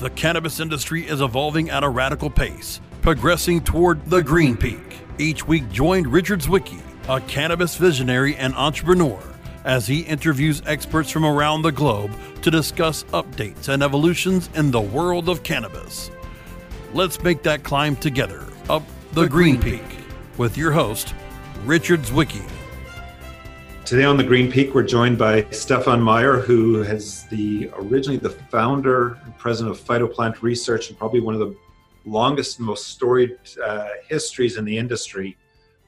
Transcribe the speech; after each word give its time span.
The 0.00 0.08
cannabis 0.08 0.60
industry 0.60 1.06
is 1.06 1.20
evolving 1.20 1.68
at 1.68 1.84
a 1.84 1.88
radical 1.90 2.30
pace, 2.30 2.80
progressing 3.02 3.60
toward 3.60 4.02
the 4.06 4.22
green 4.22 4.56
peak. 4.56 4.78
Each 5.18 5.46
week, 5.46 5.70
join 5.70 6.08
Richard 6.08 6.40
Zwicky, 6.40 6.80
a 7.06 7.20
cannabis 7.20 7.76
visionary 7.76 8.34
and 8.36 8.54
entrepreneur, 8.54 9.22
as 9.66 9.86
he 9.86 10.00
interviews 10.00 10.62
experts 10.64 11.10
from 11.10 11.26
around 11.26 11.60
the 11.60 11.70
globe 11.70 12.12
to 12.40 12.50
discuss 12.50 13.04
updates 13.12 13.68
and 13.68 13.82
evolutions 13.82 14.48
in 14.54 14.70
the 14.70 14.80
world 14.80 15.28
of 15.28 15.42
cannabis. 15.42 16.10
Let's 16.94 17.22
make 17.22 17.42
that 17.42 17.62
climb 17.62 17.94
together 17.94 18.46
up 18.70 18.82
the, 19.12 19.24
the 19.24 19.28
green, 19.28 19.60
green 19.60 19.80
peak 19.80 19.98
with 20.38 20.56
your 20.56 20.72
host, 20.72 21.14
Richard 21.66 22.00
Zwicky. 22.04 22.48
Today 23.90 24.04
on 24.04 24.16
the 24.16 24.22
Green 24.22 24.52
Peak, 24.52 24.72
we're 24.72 24.84
joined 24.84 25.18
by 25.18 25.44
Stefan 25.50 26.00
Meyer, 26.00 26.38
who 26.38 26.84
is 26.84 27.24
the 27.24 27.68
originally 27.74 28.18
the 28.18 28.30
founder 28.30 29.18
and 29.24 29.36
president 29.36 29.76
of 29.76 29.84
Phytoplant 29.84 30.42
Research, 30.42 30.90
and 30.90 30.96
probably 30.96 31.18
one 31.18 31.34
of 31.34 31.40
the 31.40 31.56
longest 32.04 32.58
and 32.58 32.68
most 32.68 32.86
storied 32.86 33.36
uh, 33.60 33.88
histories 34.08 34.58
in 34.58 34.64
the 34.64 34.78
industry, 34.78 35.36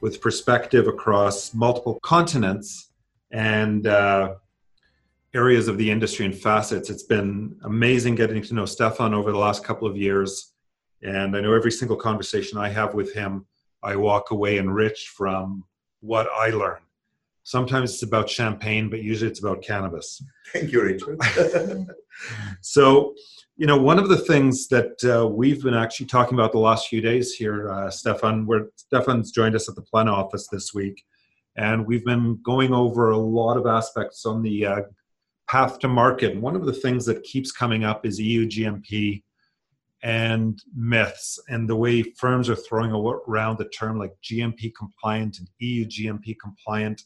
with 0.01 0.19
perspective 0.19 0.89
across 0.89 1.53
multiple 1.53 1.97
continents 2.03 2.89
and 3.31 3.87
uh, 3.87 4.35
areas 5.33 5.69
of 5.69 5.77
the 5.77 5.89
industry 5.89 6.25
and 6.25 6.35
facets. 6.35 6.89
It's 6.89 7.03
been 7.03 7.55
amazing 7.63 8.15
getting 8.15 8.43
to 8.43 8.53
know 8.53 8.65
Stefan 8.65 9.13
over 9.13 9.31
the 9.31 9.37
last 9.37 9.63
couple 9.63 9.87
of 9.87 9.95
years, 9.95 10.51
and 11.03 11.37
I 11.37 11.39
know 11.39 11.53
every 11.53 11.71
single 11.71 11.95
conversation 11.95 12.57
I 12.57 12.67
have 12.67 12.95
with 12.95 13.13
him, 13.13 13.45
I 13.81 13.95
walk 13.95 14.31
away 14.31 14.57
enriched 14.57 15.07
from 15.07 15.63
what 16.01 16.27
I 16.35 16.49
learned 16.49 16.83
Sometimes 17.43 17.93
it's 17.93 18.03
about 18.03 18.29
champagne, 18.29 18.89
but 18.89 19.01
usually 19.01 19.29
it's 19.29 19.41
about 19.41 19.61
cannabis. 19.61 20.23
Thank 20.53 20.71
you, 20.71 20.81
Richard. 20.81 21.19
so, 22.61 23.13
you 23.57 23.67
know, 23.67 23.77
one 23.77 23.99
of 23.99 24.07
the 24.07 24.17
things 24.17 24.67
that 24.69 25.03
uh, 25.03 25.27
we've 25.27 25.61
been 25.61 25.73
actually 25.73 26.05
talking 26.05 26.35
about 26.35 26.53
the 26.53 26.59
last 26.59 26.87
few 26.87 27.01
days 27.01 27.33
here, 27.33 27.69
uh, 27.69 27.89
Stefan, 27.89 28.45
where 28.45 28.69
Stefan's 28.77 29.31
joined 29.31 29.55
us 29.55 29.67
at 29.67 29.75
the 29.75 29.81
Plena 29.81 30.13
office 30.13 30.47
this 30.51 30.73
week, 30.73 31.03
and 31.57 31.85
we've 31.85 32.05
been 32.05 32.39
going 32.43 32.73
over 32.73 33.11
a 33.11 33.17
lot 33.17 33.57
of 33.57 33.67
aspects 33.67 34.25
on 34.25 34.41
the 34.41 34.65
uh, 34.65 34.81
path 35.49 35.79
to 35.79 35.87
market. 35.89 36.31
And 36.31 36.41
one 36.41 36.55
of 36.55 36.65
the 36.65 36.73
things 36.73 37.05
that 37.05 37.23
keeps 37.23 37.51
coming 37.51 37.83
up 37.83 38.05
is 38.05 38.19
EU 38.19 38.47
GMP 38.47 39.23
and 40.01 40.61
myths 40.75 41.39
and 41.47 41.69
the 41.69 41.75
way 41.75 42.03
firms 42.17 42.49
are 42.49 42.55
throwing 42.55 42.91
around 42.91 43.57
the 43.57 43.69
term 43.69 43.97
like 43.97 44.11
GMP 44.21 44.71
compliant 44.77 45.39
and 45.39 45.47
EU 45.59 45.85
GMP 45.85 46.35
compliant 46.41 47.01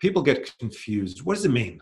people 0.00 0.22
get 0.22 0.52
confused. 0.58 1.22
What 1.24 1.34
does 1.36 1.44
it 1.44 1.50
mean? 1.50 1.80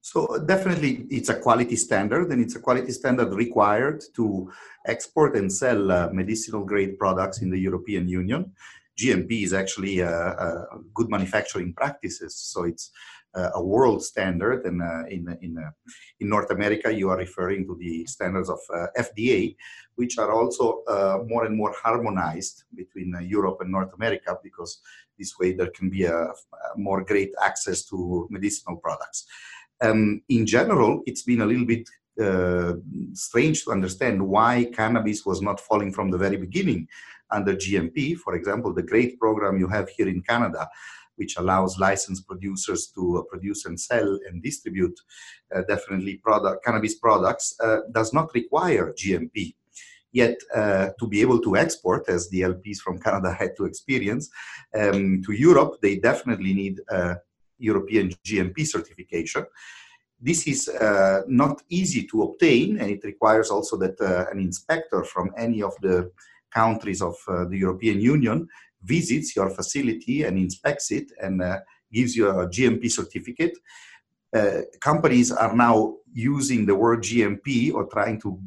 So 0.00 0.38
definitely, 0.46 1.06
it's 1.10 1.30
a 1.30 1.40
quality 1.40 1.76
standard, 1.76 2.30
and 2.30 2.40
it's 2.40 2.56
a 2.56 2.60
quality 2.60 2.92
standard 2.92 3.32
required 3.32 4.02
to 4.16 4.50
export 4.86 5.34
and 5.36 5.50
sell 5.50 5.90
uh, 5.90 6.10
medicinal 6.12 6.64
grade 6.64 6.98
products 6.98 7.40
in 7.42 7.50
the 7.50 7.58
European 7.58 8.06
Union. 8.08 8.52
GMP 8.98 9.42
is 9.42 9.52
actually 9.52 10.00
a, 10.00 10.10
a 10.10 10.66
good 10.92 11.10
manufacturing 11.10 11.72
practices, 11.72 12.36
so 12.36 12.64
it's 12.64 12.90
a 13.34 13.62
world 13.62 14.02
standard. 14.02 14.64
And 14.64 14.82
uh, 14.82 15.04
in 15.08 15.36
in 15.40 15.58
uh, 15.58 15.70
in 16.20 16.28
North 16.28 16.50
America, 16.50 16.92
you 16.92 17.10
are 17.10 17.18
referring 17.18 17.66
to 17.66 17.76
the 17.76 18.06
standards 18.06 18.48
of 18.48 18.60
uh, 18.72 18.86
FDA, 18.98 19.56
which 19.96 20.18
are 20.18 20.32
also 20.32 20.82
uh, 20.86 21.18
more 21.26 21.44
and 21.44 21.56
more 21.56 21.74
harmonized 21.82 22.64
between 22.74 23.14
uh, 23.14 23.20
Europe 23.20 23.58
and 23.60 23.70
North 23.70 23.92
America 23.94 24.38
because 24.42 24.80
this 25.18 25.38
way, 25.38 25.52
there 25.52 25.70
can 25.70 25.90
be 25.90 26.04
a, 26.04 26.16
a 26.16 26.34
more 26.76 27.02
great 27.02 27.32
access 27.42 27.84
to 27.86 28.26
medicinal 28.30 28.76
products. 28.76 29.26
Um, 29.80 30.22
in 30.28 30.46
general, 30.46 31.02
it's 31.06 31.22
been 31.22 31.40
a 31.40 31.46
little 31.46 31.66
bit 31.66 31.88
uh, 32.20 32.74
strange 33.12 33.64
to 33.64 33.72
understand 33.72 34.24
why 34.24 34.70
cannabis 34.72 35.26
was 35.26 35.42
not 35.42 35.60
falling 35.60 35.92
from 35.92 36.10
the 36.10 36.18
very 36.18 36.36
beginning 36.36 36.86
under 37.30 37.54
GMP. 37.56 38.16
For 38.16 38.34
example, 38.34 38.72
the 38.72 38.82
great 38.82 39.18
program 39.18 39.58
you 39.58 39.68
have 39.68 39.88
here 39.88 40.08
in 40.08 40.22
Canada, 40.22 40.68
which 41.16 41.36
allows 41.36 41.78
licensed 41.78 42.26
producers 42.26 42.92
to 42.94 43.18
uh, 43.18 43.22
produce 43.22 43.66
and 43.66 43.80
sell 43.80 44.18
and 44.28 44.42
distribute 44.42 44.98
uh, 45.54 45.62
definitely 45.68 46.16
product 46.16 46.64
cannabis 46.64 46.94
products, 46.94 47.56
uh, 47.60 47.78
does 47.92 48.12
not 48.12 48.32
require 48.34 48.92
GMP. 48.92 49.54
Yet, 50.14 50.36
uh, 50.54 50.90
to 51.00 51.08
be 51.08 51.20
able 51.22 51.40
to 51.40 51.56
export, 51.56 52.08
as 52.08 52.30
the 52.30 52.42
LPs 52.42 52.78
from 52.78 53.00
Canada 53.00 53.32
had 53.32 53.56
to 53.56 53.64
experience, 53.64 54.30
um, 54.80 55.22
to 55.26 55.32
Europe, 55.32 55.72
they 55.82 55.96
definitely 55.96 56.54
need 56.54 56.80
a 56.88 57.16
European 57.58 58.10
GMP 58.24 58.64
certification. 58.64 59.44
This 60.20 60.46
is 60.46 60.68
uh, 60.68 61.22
not 61.26 61.62
easy 61.68 62.06
to 62.06 62.22
obtain, 62.22 62.78
and 62.78 62.90
it 62.92 63.02
requires 63.02 63.50
also 63.50 63.76
that 63.78 64.00
uh, 64.00 64.26
an 64.30 64.38
inspector 64.38 65.02
from 65.02 65.32
any 65.36 65.62
of 65.62 65.74
the 65.82 66.12
countries 66.52 67.02
of 67.02 67.16
uh, 67.26 67.46
the 67.46 67.58
European 67.58 68.00
Union 68.00 68.46
visits 68.84 69.34
your 69.34 69.50
facility 69.50 70.22
and 70.22 70.38
inspects 70.38 70.92
it 70.92 71.10
and 71.20 71.42
uh, 71.42 71.58
gives 71.92 72.14
you 72.14 72.28
a 72.28 72.46
GMP 72.48 72.88
certificate. 72.88 73.58
Uh, 74.32 74.60
companies 74.80 75.32
are 75.32 75.56
now 75.56 75.96
using 76.12 76.66
the 76.66 76.74
word 76.74 77.02
GMP 77.02 77.74
or 77.74 77.86
trying 77.86 78.20
to 78.20 78.40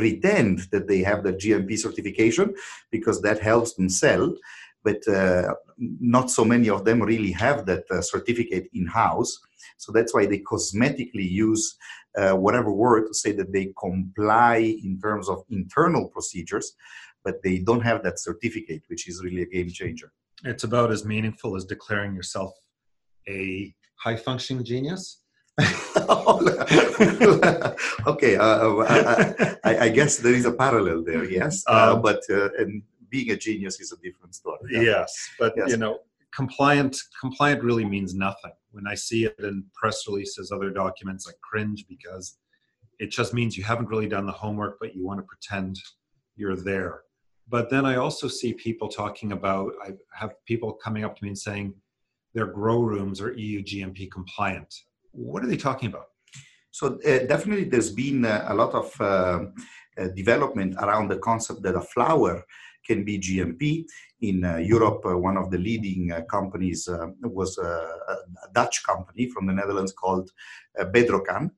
pretend 0.00 0.54
that 0.72 0.88
they 0.88 1.00
have 1.10 1.22
the 1.22 1.34
GMP 1.42 1.70
certification 1.86 2.54
because 2.90 3.20
that 3.22 3.38
helps 3.50 3.74
them 3.74 3.88
sell. 3.88 4.34
But 4.82 5.06
uh, 5.06 5.54
not 6.14 6.30
so 6.30 6.44
many 6.44 6.68
of 6.70 6.84
them 6.86 7.02
really 7.02 7.32
have 7.32 7.66
that 7.66 7.84
uh, 7.90 8.00
certificate 8.00 8.66
in 8.72 8.86
house. 8.86 9.32
So 9.76 9.92
that's 9.92 10.14
why 10.14 10.24
they 10.26 10.38
cosmetically 10.52 11.28
use 11.46 11.64
uh, 12.18 12.32
whatever 12.44 12.72
word 12.72 13.06
to 13.08 13.14
say 13.14 13.32
that 13.32 13.52
they 13.52 13.72
comply 13.86 14.56
in 14.86 14.98
terms 15.06 15.28
of 15.28 15.38
internal 15.50 16.08
procedures, 16.08 16.66
but 17.24 17.42
they 17.44 17.58
don't 17.58 17.84
have 17.90 18.02
that 18.04 18.18
certificate, 18.18 18.82
which 18.88 19.06
is 19.08 19.22
really 19.22 19.42
a 19.42 19.46
game 19.46 19.70
changer. 19.80 20.10
It's 20.44 20.64
about 20.64 20.90
as 20.90 21.04
meaningful 21.04 21.56
as 21.56 21.64
declaring 21.66 22.14
yourself 22.14 22.52
a 23.28 23.74
high 23.96 24.16
functioning 24.16 24.64
genius 24.64 25.20
okay, 28.06 28.36
uh, 28.36 28.44
uh 28.44 29.54
I, 29.64 29.78
I, 29.78 29.88
guess 29.88 30.18
there 30.18 30.34
is 30.34 30.46
a 30.46 30.52
parallel 30.52 31.02
there, 31.04 31.24
yes. 31.24 31.64
Uh, 31.66 31.94
um, 31.94 32.02
but 32.02 32.20
uh, 32.30 32.48
and 32.58 32.82
being 33.10 33.30
a 33.30 33.36
genius 33.36 33.80
is 33.80 33.92
a 33.92 33.96
different 33.96 34.34
story. 34.34 34.58
Yeah. 34.70 34.80
Yes, 34.80 35.30
but 35.38 35.54
yes. 35.56 35.70
you 35.70 35.76
know, 35.76 36.00
compliant 36.34 36.96
compliant 37.20 37.62
really 37.62 37.84
means 37.84 38.14
nothing. 38.14 38.52
When 38.72 38.86
I 38.86 38.94
see 38.94 39.24
it 39.24 39.36
in 39.40 39.64
press 39.74 40.06
releases, 40.06 40.52
other 40.52 40.70
documents, 40.70 41.26
I 41.28 41.32
cringe 41.42 41.86
because 41.88 42.38
it 42.98 43.10
just 43.10 43.34
means 43.34 43.56
you 43.56 43.64
haven't 43.64 43.88
really 43.88 44.08
done 44.08 44.26
the 44.26 44.32
homework, 44.32 44.78
but 44.80 44.94
you 44.94 45.04
want 45.04 45.18
to 45.18 45.24
pretend 45.24 45.78
you're 46.36 46.56
there. 46.56 47.02
But 47.48 47.68
then 47.68 47.84
I 47.84 47.96
also 47.96 48.28
see 48.28 48.52
people 48.52 48.88
talking 48.88 49.32
about. 49.32 49.72
I 49.82 49.92
have 50.12 50.34
people 50.46 50.72
coming 50.74 51.04
up 51.04 51.16
to 51.16 51.24
me 51.24 51.30
and 51.30 51.38
saying 51.38 51.74
their 52.34 52.46
grow 52.46 52.80
rooms 52.80 53.20
are 53.20 53.32
EU 53.32 53.62
GMP 53.62 54.10
compliant 54.10 54.72
what 55.12 55.44
are 55.44 55.48
they 55.48 55.56
talking 55.56 55.88
about? 55.88 56.06
So 56.70 56.98
uh, 57.04 57.26
definitely, 57.26 57.64
there's 57.64 57.90
been 57.90 58.24
uh, 58.24 58.44
a 58.48 58.54
lot 58.54 58.74
of 58.74 59.00
uh, 59.00 59.04
uh, 59.98 60.08
development 60.14 60.76
around 60.78 61.08
the 61.08 61.18
concept 61.18 61.62
that 61.62 61.74
a 61.74 61.80
flower 61.80 62.44
can 62.86 63.04
be 63.04 63.18
GMP. 63.18 63.84
In 64.22 64.44
uh, 64.44 64.56
Europe, 64.58 65.02
uh, 65.04 65.16
one 65.16 65.36
of 65.36 65.50
the 65.50 65.58
leading 65.58 66.12
companies 66.30 66.88
was 67.22 67.58
a, 67.58 67.96
Dutch 68.52 68.82
company 68.84 69.28
from 69.28 69.46
the 69.46 69.52
Netherlands 69.52 69.92
called 69.92 70.30
Bedrocan. 70.78 71.50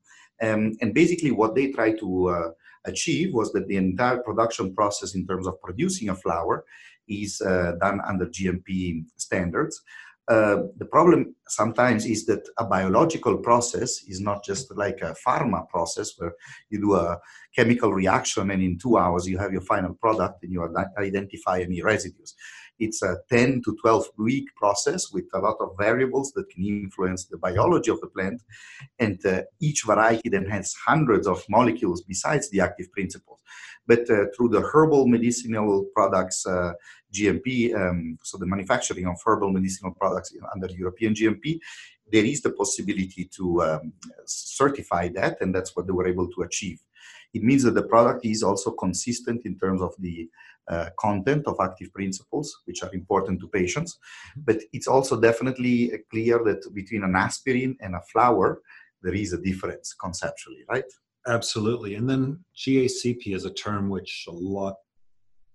Um, 0.43 0.77
and 0.81 0.95
basically, 0.95 1.31
what 1.31 1.55
they 1.55 1.73
tried 1.73 1.99
to 2.01 2.53
achieve 2.84 3.33
was 3.33 3.53
that 3.53 3.69
the 3.69 3.77
entire 3.77 4.19
production 4.19 4.75
process, 4.75 5.15
in 5.15 5.27
terms 5.27 5.47
of 5.47 5.61
producing 5.63 6.09
a 6.09 6.15
flower, 6.15 6.65
is 7.09 7.39
done 7.39 8.01
under 8.07 8.27
GMP 8.27 9.05
standards. 9.17 9.83
Uh, 10.28 10.62
the 10.77 10.84
problem 10.84 11.34
sometimes 11.49 12.06
is 12.06 12.25
that 12.27 12.43
a 12.59 12.65
biological 12.65 13.37
process 13.38 14.05
is 14.06 14.21
not 14.21 14.44
just 14.44 14.75
like 14.77 15.00
a 15.03 15.16
pharma 15.27 15.69
process 15.69 16.12
where 16.16 16.33
you 16.71 16.81
do 16.81 16.94
a 16.94 17.19
chemical 17.57 17.92
reaction 17.92 18.51
and 18.53 18.63
in 18.63 18.78
two 18.78 18.97
hours 18.97 19.27
you 19.27 19.36
have 19.36 19.53
your 19.53 19.63
final 19.63 19.95
product 19.95 20.45
and 20.45 20.53
you 20.53 20.63
identify 20.98 21.60
any 21.60 21.83
residues. 21.83 22.36
It's 22.78 23.03
a 23.03 23.19
10 23.30 23.63
to 23.65 23.77
12 23.80 24.07
week 24.19 24.47
process 24.57 25.13
with 25.13 25.24
a 25.34 25.39
lot 25.39 25.57
of 25.60 25.77
variables 25.78 26.33
that 26.33 26.48
can 26.51 26.65
influence 26.65 27.27
the 27.27 27.39
biology 27.39 27.91
of 27.91 28.01
the 28.01 28.09
plant. 28.09 28.42
And 28.98 29.24
uh, 29.27 29.42
each 29.60 29.83
variety 29.84 30.28
then 30.28 30.47
has 30.47 30.74
hundreds 30.86 31.27
of 31.27 31.45
molecules 31.48 32.03
besides 32.03 32.48
the 32.51 32.60
active 32.60 32.91
principles. 32.92 33.39
But 33.87 34.09
uh, 34.11 34.27
through 34.37 34.51
the 34.51 34.61
herbal 34.61 35.07
medicinal 35.07 35.87
products, 35.95 36.47
uh, 36.47 36.73
GMP, 37.13 37.75
um, 37.75 38.19
so 38.23 38.39
the 38.39 38.47
manufacturing 38.47 39.07
of 39.07 39.17
herbal 39.25 39.51
medicinal 39.51 39.93
products 39.93 40.34
under 40.55 40.69
European 40.73 41.15
GMP, 41.15 41.59
there 42.11 42.25
is 42.25 42.43
the 42.43 42.51
possibility 42.51 43.29
to 43.37 43.63
um, 43.63 43.93
certify 44.27 45.09
that, 45.09 45.41
and 45.41 45.55
that's 45.55 45.75
what 45.75 45.87
they 45.87 45.93
were 45.93 46.07
able 46.07 46.29
to 46.31 46.43
achieve. 46.43 46.81
It 47.34 47.43
means 47.43 47.63
that 47.63 47.75
the 47.75 47.84
product 47.84 48.25
is 48.25 48.43
also 48.43 48.71
consistent 48.73 49.47
in 49.47 49.59
terms 49.59 49.81
of 49.81 49.95
the 49.99 50.29
uh, 50.69 50.91
content 50.99 51.47
of 51.47 51.57
active 51.61 51.93
principles, 51.93 52.61
which 52.67 52.83
are 52.83 52.95
important 52.95 53.41
to 53.41 53.49
patients. 53.49 53.99
Mm-hmm. 54.31 54.41
But 54.45 54.59
it's 54.73 54.87
also 54.87 55.21
definitely 55.21 55.93
clear 56.11 56.43
that 56.45 56.73
between 56.75 57.03
an 57.03 57.17
aspirin 57.17 57.77
and 57.81 57.95
a 57.95 58.03
flower, 58.13 58.61
there 59.03 59.15
is 59.15 59.33
a 59.33 59.41
difference 59.41 59.95
conceptually, 59.95 60.65
right? 60.69 60.84
Absolutely. 61.27 61.95
And 61.95 62.09
then 62.09 62.45
GACP 62.57 63.34
is 63.34 63.45
a 63.45 63.53
term 63.53 63.89
which 63.89 64.24
a 64.28 64.33
lot 64.33 64.74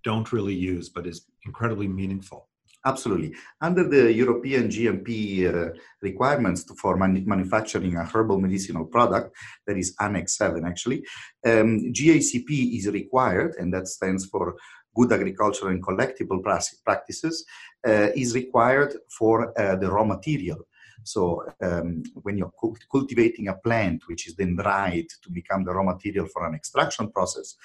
don't 0.03 0.31
really 0.31 0.55
use, 0.55 0.89
but 0.89 1.05
is 1.05 1.25
incredibly 1.45 1.87
meaningful. 1.87 2.47
Absolutely. 2.85 3.33
Under 3.59 3.83
the 3.87 4.13
European 4.13 4.69
GMP 4.69 5.09
uh, 5.53 5.73
requirements 6.01 6.63
for 6.79 6.95
man- 6.95 7.25
manufacturing 7.25 7.95
a 7.97 8.05
herbal 8.05 8.39
medicinal 8.39 8.85
product, 8.85 9.35
that 9.65 9.77
is 9.77 9.93
Annex 9.99 10.37
7 10.37 10.63
actually, 10.65 11.03
um, 11.45 11.91
GACP 11.91 12.77
is 12.77 12.87
required, 12.87 13.55
and 13.59 13.73
that 13.73 13.87
stands 13.87 14.25
for 14.27 14.55
Good 14.95 15.11
Agricultural 15.11 15.71
and 15.71 15.83
Collectible 15.83 16.41
Practices, 16.85 17.45
uh, 17.85 18.09
is 18.15 18.33
required 18.33 18.93
for 19.17 19.35
uh, 19.59 19.75
the 19.75 19.91
raw 19.91 20.05
material. 20.05 20.59
So 21.03 21.45
um, 21.61 22.03
when 22.23 22.37
you're 22.37 22.51
cultivating 22.91 23.47
a 23.47 23.53
plant, 23.53 24.03
which 24.07 24.27
is 24.27 24.35
then 24.35 24.55
dried 24.55 25.07
to 25.23 25.31
become 25.31 25.63
the 25.63 25.73
raw 25.73 25.83
material 25.83 26.27
for 26.27 26.45
an 26.47 26.55
extraction 26.55 27.11
process, 27.11 27.55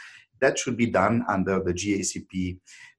that 0.41 0.59
should 0.59 0.77
be 0.77 0.87
done 0.87 1.25
under 1.29 1.63
the 1.63 1.73
GACP 1.73 2.59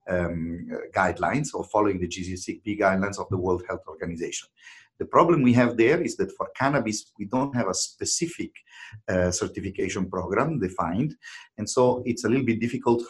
um, 0.10 0.68
guidelines 0.96 1.54
or 1.54 1.64
following 1.66 2.00
the 2.00 2.08
GACP 2.08 2.80
guidelines 2.80 3.20
of 3.20 3.30
the 3.30 3.38
World 3.38 3.64
Health 3.68 3.84
Organization. 3.88 4.48
The 5.00 5.06
problem 5.06 5.42
we 5.42 5.54
have 5.54 5.76
there 5.76 6.02
is 6.02 6.16
that 6.18 6.32
for 6.32 6.50
cannabis, 6.56 7.12
we 7.18 7.26
don't 7.26 7.56
have 7.56 7.68
a 7.68 7.74
specific 7.74 8.52
uh, 9.08 9.32
certification 9.32 10.10
program 10.10 10.60
defined. 10.60 11.16
And 11.58 11.70
so 11.70 12.04
it's 12.06 12.24
a 12.24 12.30
little 12.30 12.46
bit 12.46 12.60
difficult 12.60 13.04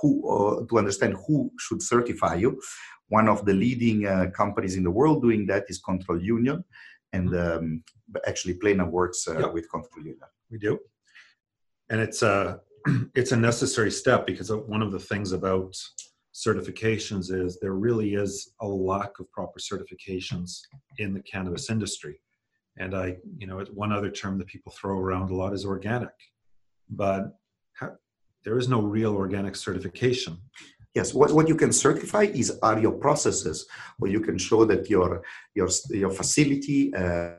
who, 0.00 0.10
uh, 0.28 0.66
to 0.66 0.78
understand 0.78 1.16
who 1.26 1.50
should 1.58 1.82
certify 1.82 2.36
you. 2.36 2.60
One 3.10 3.28
of 3.28 3.44
the 3.44 3.52
leading 3.52 4.06
uh, 4.06 4.30
companies 4.34 4.76
in 4.76 4.82
the 4.82 4.90
world 4.90 5.22
doing 5.22 5.46
that 5.46 5.64
is 5.68 5.78
Control 5.78 6.20
Union. 6.20 6.64
And 7.12 7.28
mm-hmm. 7.28 7.58
um, 7.58 7.84
actually, 8.26 8.54
Plena 8.54 8.86
works 8.86 9.28
uh, 9.28 9.38
yep. 9.38 9.52
with 9.52 9.70
Control 9.70 10.04
Union. 10.04 10.28
We 10.50 10.58
do. 10.58 10.78
And 11.90 12.00
it's 12.00 12.22
a, 12.22 12.60
it's 13.14 13.32
a 13.32 13.36
necessary 13.36 13.90
step 13.90 14.26
because 14.26 14.50
one 14.50 14.82
of 14.82 14.92
the 14.92 14.98
things 14.98 15.32
about 15.32 15.76
certifications 16.34 17.32
is 17.32 17.58
there 17.60 17.74
really 17.74 18.14
is 18.14 18.52
a 18.60 18.66
lack 18.66 19.18
of 19.18 19.30
proper 19.32 19.58
certifications 19.58 20.60
in 20.98 21.12
the 21.12 21.20
cannabis 21.20 21.70
industry. 21.70 22.20
And 22.78 22.94
I, 22.94 23.16
you 23.36 23.46
know, 23.46 23.58
one 23.74 23.92
other 23.92 24.10
term 24.10 24.38
that 24.38 24.46
people 24.46 24.72
throw 24.72 24.98
around 24.98 25.30
a 25.30 25.34
lot 25.34 25.52
is 25.52 25.66
organic, 25.66 26.14
but 26.88 27.36
there 28.44 28.58
is 28.58 28.68
no 28.68 28.80
real 28.80 29.14
organic 29.14 29.56
certification. 29.56 30.38
Yes, 30.94 31.14
what, 31.14 31.32
what 31.32 31.46
you 31.46 31.54
can 31.54 31.72
certify 31.72 32.22
is 32.22 32.58
are 32.62 32.80
your 32.80 32.92
processes, 32.92 33.66
or 34.00 34.08
you 34.08 34.20
can 34.20 34.38
show 34.38 34.64
that 34.64 34.90
your 34.90 35.22
your 35.54 35.68
your 35.90 36.10
facility 36.10 36.92
uh, 36.94 37.34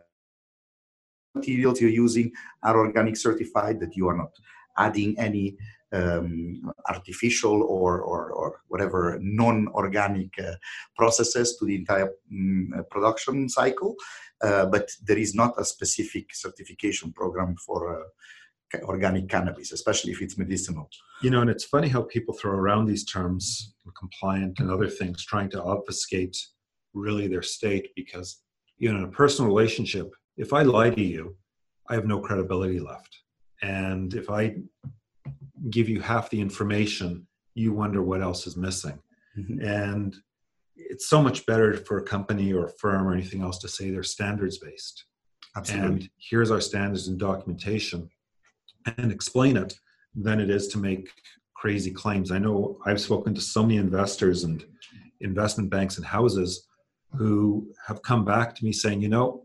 materials 1.35 1.81
you're 1.81 1.89
using 1.89 2.31
are 2.63 2.77
organic 2.77 3.17
certified, 3.17 3.79
that 3.81 3.95
you 3.95 4.07
are 4.07 4.17
not 4.17 4.31
adding 4.77 5.19
any 5.19 5.57
um, 5.93 6.73
artificial 6.87 7.63
or, 7.63 8.01
or, 8.01 8.31
or, 8.31 8.61
whatever 8.69 9.19
non-organic 9.21 10.31
uh, 10.39 10.53
processes 10.95 11.57
to 11.57 11.65
the 11.65 11.75
entire 11.75 12.09
um, 12.31 12.73
production 12.89 13.49
cycle, 13.49 13.95
uh, 14.41 14.65
but 14.67 14.89
there 15.03 15.17
is 15.17 15.35
not 15.35 15.53
a 15.59 15.65
specific 15.65 16.33
certification 16.33 17.11
program 17.11 17.57
for 17.57 17.99
uh, 17.99 18.03
organic 18.83 19.29
cannabis, 19.29 19.71
especially 19.71 20.11
if 20.11 20.21
it's 20.21 20.37
medicinal. 20.37 20.89
You 21.21 21.29
know, 21.29 21.41
and 21.41 21.49
it's 21.49 21.65
funny 21.65 21.87
how 21.87 22.03
people 22.03 22.33
throw 22.33 22.51
around 22.51 22.85
these 22.85 23.05
terms, 23.05 23.75
compliant 23.97 24.59
and 24.59 24.69
other 24.69 24.87
things, 24.87 25.25
trying 25.25 25.49
to 25.51 25.61
obfuscate 25.61 26.37
really 26.93 27.27
their 27.27 27.41
state 27.41 27.89
because, 27.95 28.41
you 28.77 28.91
know, 28.91 28.99
in 28.99 29.05
a 29.05 29.11
personal 29.11 29.49
relationship, 29.49 30.11
if 30.37 30.53
I 30.53 30.63
lie 30.63 30.89
to 30.89 31.01
you, 31.01 31.35
I 31.89 31.95
have 31.95 32.05
no 32.05 32.19
credibility 32.19 32.79
left. 32.79 33.15
And 33.61 34.13
if 34.13 34.29
I 34.29 34.55
give 35.69 35.87
you 35.87 36.01
half 36.01 36.29
the 36.29 36.41
information, 36.41 37.27
you 37.53 37.73
wonder 37.73 38.01
what 38.01 38.21
else 38.21 38.47
is 38.47 38.57
missing. 38.57 38.99
Mm-hmm. 39.37 39.65
And 39.65 40.15
it's 40.75 41.07
so 41.07 41.21
much 41.21 41.45
better 41.45 41.77
for 41.77 41.97
a 41.97 42.03
company 42.03 42.53
or 42.53 42.65
a 42.65 42.73
firm 42.79 43.07
or 43.07 43.13
anything 43.13 43.41
else 43.41 43.59
to 43.59 43.67
say 43.67 43.91
they're 43.91 44.03
standards 44.03 44.57
based. 44.57 45.05
Absolutely. 45.55 45.87
And 45.87 46.09
here's 46.17 46.49
our 46.51 46.61
standards 46.61 47.07
and 47.07 47.19
documentation 47.19 48.09
and 48.97 49.11
explain 49.11 49.57
it 49.57 49.79
than 50.15 50.39
it 50.39 50.49
is 50.49 50.67
to 50.69 50.77
make 50.77 51.09
crazy 51.55 51.91
claims. 51.91 52.31
I 52.31 52.39
know 52.39 52.79
I've 52.85 53.01
spoken 53.01 53.33
to 53.35 53.41
so 53.41 53.61
many 53.61 53.77
investors 53.77 54.43
and 54.43 54.63
investment 55.19 55.69
banks 55.69 55.97
and 55.97 56.05
houses 56.05 56.67
who 57.13 57.71
have 57.87 58.01
come 58.01 58.25
back 58.25 58.55
to 58.55 58.65
me 58.65 58.71
saying, 58.71 59.01
you 59.01 59.09
know, 59.09 59.43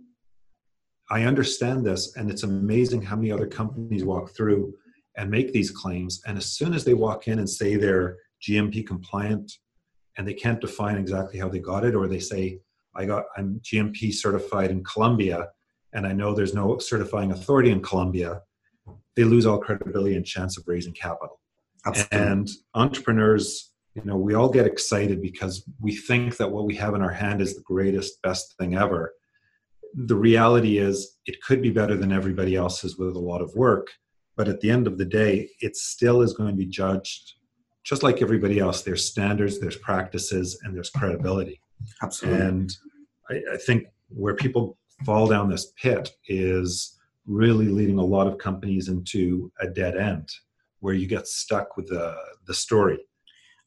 I 1.10 1.22
understand 1.22 1.84
this, 1.84 2.16
and 2.16 2.30
it's 2.30 2.42
amazing 2.42 3.02
how 3.02 3.16
many 3.16 3.30
other 3.30 3.46
companies 3.46 4.04
walk 4.04 4.30
through 4.30 4.74
and 5.16 5.30
make 5.30 5.52
these 5.52 5.70
claims. 5.70 6.20
And 6.26 6.36
as 6.36 6.46
soon 6.46 6.74
as 6.74 6.84
they 6.84 6.94
walk 6.94 7.28
in 7.28 7.38
and 7.38 7.48
say 7.48 7.76
they're 7.76 8.16
GMP 8.42 8.86
compliant 8.86 9.52
and 10.16 10.26
they 10.26 10.34
can't 10.34 10.60
define 10.60 10.96
exactly 10.96 11.38
how 11.38 11.48
they 11.48 11.58
got 11.58 11.84
it, 11.84 11.94
or 11.94 12.08
they 12.08 12.18
say, 12.18 12.58
I 12.94 13.04
got 13.04 13.24
I'm 13.36 13.60
GMP 13.60 14.12
certified 14.12 14.70
in 14.70 14.82
Colombia 14.82 15.48
and 15.92 16.06
I 16.06 16.12
know 16.12 16.34
there's 16.34 16.54
no 16.54 16.78
certifying 16.78 17.32
authority 17.32 17.70
in 17.70 17.82
Colombia, 17.82 18.42
they 19.16 19.24
lose 19.24 19.46
all 19.46 19.58
credibility 19.58 20.16
and 20.16 20.24
chance 20.24 20.58
of 20.58 20.64
raising 20.66 20.92
capital. 20.92 21.40
Absolutely. 21.84 22.18
And 22.18 22.48
entrepreneurs, 22.74 23.72
you 23.94 24.02
know, 24.04 24.16
we 24.16 24.34
all 24.34 24.48
get 24.48 24.66
excited 24.66 25.22
because 25.22 25.64
we 25.80 25.94
think 25.94 26.36
that 26.36 26.50
what 26.50 26.66
we 26.66 26.74
have 26.76 26.94
in 26.94 27.02
our 27.02 27.12
hand 27.12 27.40
is 27.40 27.54
the 27.54 27.62
greatest, 27.62 28.20
best 28.22 28.56
thing 28.58 28.76
ever. 28.76 29.14
The 29.94 30.16
reality 30.16 30.78
is, 30.78 31.16
it 31.26 31.40
could 31.42 31.62
be 31.62 31.70
better 31.70 31.96
than 31.96 32.12
everybody 32.12 32.56
else's 32.56 32.98
with 32.98 33.14
a 33.16 33.20
lot 33.20 33.40
of 33.40 33.54
work 33.54 33.88
but 34.36 34.48
at 34.48 34.60
the 34.60 34.70
end 34.70 34.86
of 34.86 34.98
the 34.98 35.04
day 35.04 35.48
it 35.60 35.74
still 35.76 36.22
is 36.22 36.34
going 36.34 36.50
to 36.50 36.54
be 36.54 36.66
judged 36.66 37.34
just 37.82 38.02
like 38.02 38.22
everybody 38.22 38.58
else 38.58 38.82
there's 38.82 39.04
standards 39.04 39.58
there's 39.58 39.76
practices 39.78 40.60
and 40.62 40.76
there's 40.76 40.90
credibility 40.90 41.60
absolutely 42.02 42.40
and 42.40 42.76
I, 43.30 43.40
I, 43.54 43.56
think 43.56 43.86
where 44.08 44.34
people 44.34 44.78
fall 45.04 45.26
down 45.26 45.50
this 45.50 45.72
pit 45.80 46.12
is 46.28 46.96
really 47.26 47.68
leading 47.68 47.98
a 47.98 48.04
lot 48.04 48.26
of 48.26 48.38
companies 48.38 48.88
into 48.88 49.50
a 49.60 49.66
dead 49.66 49.96
end 49.96 50.28
where 50.80 50.94
you 50.94 51.06
get 51.06 51.26
stuck 51.26 51.76
with 51.76 51.88
the, 51.88 52.14
the 52.46 52.54
story 52.54 52.98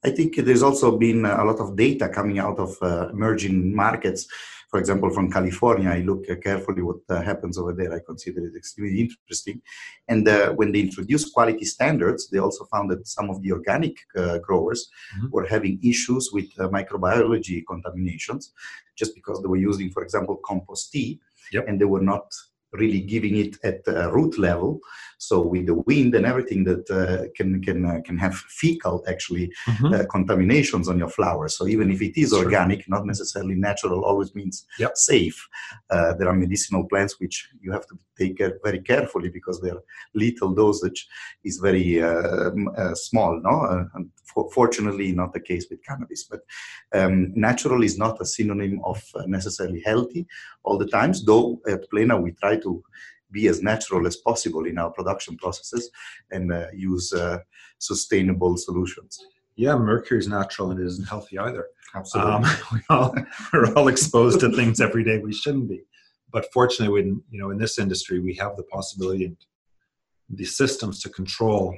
i 0.03 0.09
think 0.09 0.35
there's 0.35 0.63
also 0.63 0.97
been 0.97 1.25
a 1.25 1.43
lot 1.43 1.59
of 1.59 1.75
data 1.75 2.07
coming 2.07 2.39
out 2.39 2.57
of 2.59 2.75
uh, 2.81 3.09
emerging 3.09 3.75
markets 3.75 4.27
for 4.69 4.79
example, 4.79 5.09
from 5.09 5.31
California, 5.31 5.89
I 5.89 6.01
look 6.01 6.25
carefully 6.43 6.83
what 6.83 6.97
uh, 7.09 7.23
happens 7.23 7.57
over 7.57 7.73
there. 7.73 7.91
I 7.91 7.99
consider 8.05 8.45
it 8.45 8.55
extremely 8.55 8.99
interesting. 9.01 9.61
And 10.07 10.27
uh, 10.27 10.51
when 10.53 10.71
they 10.71 10.81
introduced 10.81 11.33
quality 11.33 11.65
standards, 11.65 12.29
they 12.29 12.37
also 12.37 12.65
found 12.65 12.91
that 12.91 13.07
some 13.07 13.31
of 13.31 13.41
the 13.41 13.51
organic 13.51 13.97
uh, 14.15 14.37
growers 14.37 14.87
mm-hmm. 15.17 15.29
were 15.31 15.47
having 15.47 15.79
issues 15.83 16.29
with 16.31 16.47
uh, 16.59 16.69
microbiology 16.69 17.63
contaminations 17.67 18.53
just 18.95 19.15
because 19.15 19.41
they 19.41 19.47
were 19.47 19.57
using, 19.57 19.89
for 19.89 20.03
example, 20.03 20.39
compost 20.45 20.91
tea, 20.91 21.19
yep. 21.51 21.65
and 21.67 21.81
they 21.81 21.85
were 21.85 22.03
not 22.03 22.31
really 22.71 23.01
giving 23.01 23.37
it 23.37 23.57
at 23.63 23.83
the 23.83 24.11
root 24.11 24.37
level. 24.37 24.79
So 25.17 25.41
with 25.41 25.65
the 25.65 25.75
wind 25.75 26.15
and 26.15 26.25
everything 26.25 26.63
that 26.65 26.89
uh, 26.89 27.29
can 27.35 27.61
can 27.61 27.85
uh, 27.85 27.99
can 28.05 28.17
have 28.17 28.35
fecal 28.35 29.03
actually 29.07 29.51
mm-hmm. 29.67 29.93
uh, 29.93 30.05
contaminations 30.09 30.87
on 30.87 30.97
your 30.97 31.09
flowers. 31.09 31.57
So 31.57 31.67
even 31.67 31.91
if 31.91 32.01
it 32.01 32.19
is 32.19 32.31
organic, 32.33 32.87
not 32.87 33.05
necessarily 33.05 33.55
natural, 33.55 34.05
always 34.05 34.33
means 34.33 34.65
yep. 34.77 34.95
safe. 34.95 35.47
Uh, 35.89 36.13
there 36.13 36.29
are 36.29 36.35
medicinal 36.35 36.85
plants 36.85 37.19
which 37.19 37.49
you 37.59 37.71
have 37.71 37.85
to 37.87 37.97
take 38.19 38.37
care 38.37 38.59
very 38.63 38.81
carefully 38.81 39.29
because 39.29 39.61
their 39.61 39.77
lethal 40.13 40.53
dosage 40.53 41.07
is 41.43 41.57
very 41.57 42.01
uh, 42.01 42.51
uh, 42.77 42.93
small. 42.95 43.39
No, 43.41 43.87
fortunately 44.53 45.11
not 45.11 45.33
the 45.33 45.39
case 45.39 45.67
with 45.69 45.83
cannabis 45.83 46.23
but 46.23 46.41
um, 46.93 47.31
natural 47.35 47.83
is 47.83 47.97
not 47.97 48.21
a 48.21 48.25
synonym 48.25 48.79
of 48.83 49.03
uh, 49.15 49.23
necessarily 49.27 49.81
healthy 49.85 50.25
all 50.63 50.77
the 50.77 50.87
times 50.87 51.25
though 51.25 51.59
at 51.67 51.89
plena 51.89 52.19
we 52.19 52.31
try 52.33 52.55
to 52.55 52.81
be 53.31 53.47
as 53.47 53.61
natural 53.61 54.07
as 54.07 54.15
possible 54.15 54.65
in 54.65 54.77
our 54.77 54.91
production 54.91 55.37
processes 55.37 55.91
and 56.31 56.51
uh, 56.51 56.65
use 56.73 57.13
uh, 57.13 57.37
sustainable 57.77 58.57
solutions. 58.57 59.19
Yeah 59.55 59.75
mercury 59.75 60.19
is 60.19 60.27
natural 60.27 60.71
and 60.71 60.79
it 60.79 60.85
isn't 60.85 61.07
healthy 61.07 61.37
either. 61.37 61.67
Absolutely. 61.95 62.33
Um, 62.33 62.57
we 62.73 62.79
all, 62.89 63.15
we're 63.53 63.73
all 63.73 63.87
exposed 63.87 64.39
to 64.41 64.51
things 64.51 64.79
every 64.79 65.03
day 65.03 65.19
we 65.19 65.33
shouldn't 65.33 65.69
be 65.69 65.81
but 66.31 66.45
fortunately 66.53 66.93
when 66.93 67.21
you 67.29 67.39
know 67.39 67.51
in 67.51 67.57
this 67.57 67.79
industry 67.79 68.19
we 68.19 68.33
have 68.35 68.55
the 68.55 68.63
possibility 68.63 69.25
and 69.25 69.37
the 70.29 70.45
systems 70.45 71.01
to 71.01 71.09
control 71.09 71.75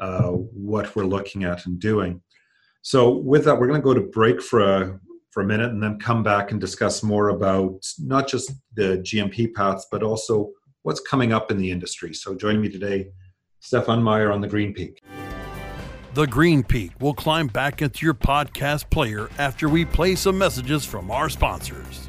uh, 0.00 0.30
what 0.30 0.94
we're 0.96 1.04
looking 1.04 1.44
at 1.44 1.66
and 1.66 1.78
doing. 1.78 2.22
So, 2.82 3.10
with 3.10 3.44
that, 3.44 3.58
we're 3.58 3.66
going 3.66 3.80
to 3.80 3.84
go 3.84 3.94
to 3.94 4.00
break 4.00 4.40
for 4.42 4.60
a 4.60 5.00
for 5.30 5.42
a 5.42 5.46
minute 5.46 5.70
and 5.70 5.80
then 5.80 5.98
come 5.98 6.24
back 6.24 6.50
and 6.50 6.60
discuss 6.60 7.04
more 7.04 7.28
about 7.28 7.86
not 8.00 8.26
just 8.26 8.50
the 8.74 8.98
GMP 8.98 9.52
paths, 9.54 9.86
but 9.92 10.02
also 10.02 10.50
what's 10.82 10.98
coming 11.00 11.32
up 11.32 11.52
in 11.52 11.58
the 11.58 11.70
industry. 11.70 12.14
So, 12.14 12.34
joining 12.34 12.62
me 12.62 12.70
today, 12.70 13.10
Stefan 13.60 14.02
Meyer 14.02 14.32
on 14.32 14.40
the 14.40 14.48
Green 14.48 14.72
Peak. 14.72 15.02
The 16.14 16.26
Green 16.26 16.64
Peak 16.64 16.92
will 16.98 17.14
climb 17.14 17.46
back 17.46 17.82
into 17.82 18.04
your 18.04 18.14
podcast 18.14 18.90
player 18.90 19.28
after 19.38 19.68
we 19.68 19.84
play 19.84 20.14
some 20.14 20.36
messages 20.36 20.84
from 20.84 21.10
our 21.10 21.28
sponsors. 21.28 22.08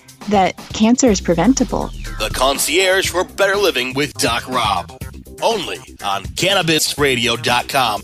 that 0.29 0.57
cancer 0.73 1.09
is 1.09 1.21
preventable. 1.21 1.87
The 2.19 2.31
concierge 2.33 3.09
for 3.09 3.23
better 3.23 3.55
living 3.55 3.93
with 3.93 4.13
Doc 4.15 4.47
Rob. 4.47 4.97
Only 5.41 5.77
on 6.03 6.23
CannabisRadio.com. 6.23 8.03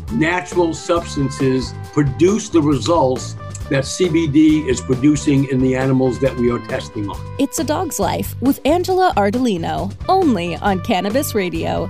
natural 0.11 0.73
substances 0.73 1.73
produce 1.93 2.49
the 2.49 2.61
results 2.61 3.33
that 3.69 3.85
CBD 3.85 4.67
is 4.67 4.81
producing 4.81 5.47
in 5.49 5.59
the 5.59 5.75
animals 5.75 6.19
that 6.19 6.35
we 6.35 6.51
are 6.51 6.59
testing 6.67 7.09
on. 7.09 7.35
It's 7.39 7.57
a 7.59 7.63
Dog's 7.63 7.99
Life 7.99 8.35
with 8.41 8.59
Angela 8.65 9.13
Ardolino, 9.15 9.95
only 10.09 10.57
on 10.57 10.81
Cannabis 10.81 11.33
Radio. 11.33 11.89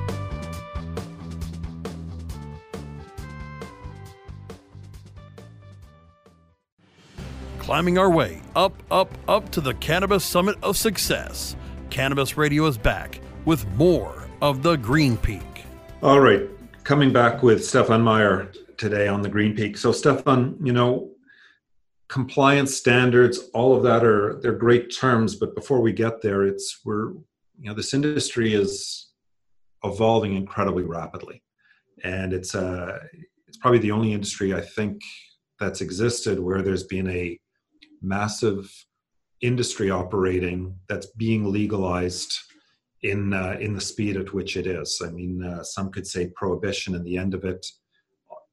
Climbing 7.58 7.98
our 7.98 8.12
way 8.12 8.42
up, 8.56 8.74
up, 8.92 9.10
up 9.28 9.50
to 9.52 9.62
the 9.62 9.74
Cannabis 9.76 10.24
Summit 10.24 10.58
of 10.62 10.78
Success. 10.78 11.56
Cannabis 11.90 12.38
Radio 12.38 12.66
is 12.68 12.78
back 12.78 13.22
with 13.46 13.66
more 13.76 14.28
of 14.42 14.62
the 14.62 14.76
Green 14.76 15.18
Peak. 15.18 15.42
All 16.04 16.20
right, 16.20 16.48
coming 16.92 17.14
back 17.14 17.42
with 17.42 17.66
Stefan 17.66 18.02
Meyer 18.02 18.52
today 18.76 19.08
on 19.08 19.22
the 19.22 19.30
Green 19.30 19.56
Peak. 19.56 19.78
So, 19.78 19.94
Stefan, 19.94 20.58
you 20.62 20.74
know, 20.74 21.12
compliance 22.10 22.76
standards, 22.76 23.50
all 23.54 23.74
of 23.74 23.82
that 23.84 24.04
are 24.04 24.42
they're 24.42 24.52
great 24.52 24.94
terms, 24.94 25.38
but 25.38 25.56
before 25.56 25.80
we 25.80 25.94
get 25.94 26.22
there, 26.22 26.44
it's 26.44 26.82
we're 26.84 27.12
you 27.62 27.70
know 27.70 27.74
this 27.74 27.94
industry 27.94 28.54
is 28.54 29.14
evolving 29.86 30.36
incredibly 30.36 30.84
rapidly, 30.84 31.42
and 32.04 32.34
it's 32.34 32.56
uh 32.56 33.00
it's 33.48 33.56
probably 33.56 33.80
the 33.80 33.92
only 33.92 34.12
industry 34.12 34.54
I 34.54 34.60
think 34.60 35.02
that's 35.62 35.80
existed 35.80 36.42
where 36.42 36.62
there's 36.62 36.84
been 36.84 37.08
a 37.08 37.40
massive 38.02 38.70
industry 39.40 39.90
operating 39.90 40.76
that's 40.90 41.06
being 41.16 41.50
legalized 41.50 42.38
in 43.04 43.34
uh, 43.34 43.58
in 43.60 43.74
the 43.74 43.82
speed 43.82 44.18
at 44.18 44.34
which 44.34 44.58
it 44.58 44.68
is. 44.68 45.02
I 45.06 45.10
mean, 45.10 45.44
uh, 45.44 45.64
some 45.64 45.92
could 45.92 46.08
say 46.08 46.28
prohibition, 46.36 46.96
and 46.96 47.06
the 47.06 47.18
end 47.18 47.34
of 47.34 47.46
it 47.46 47.66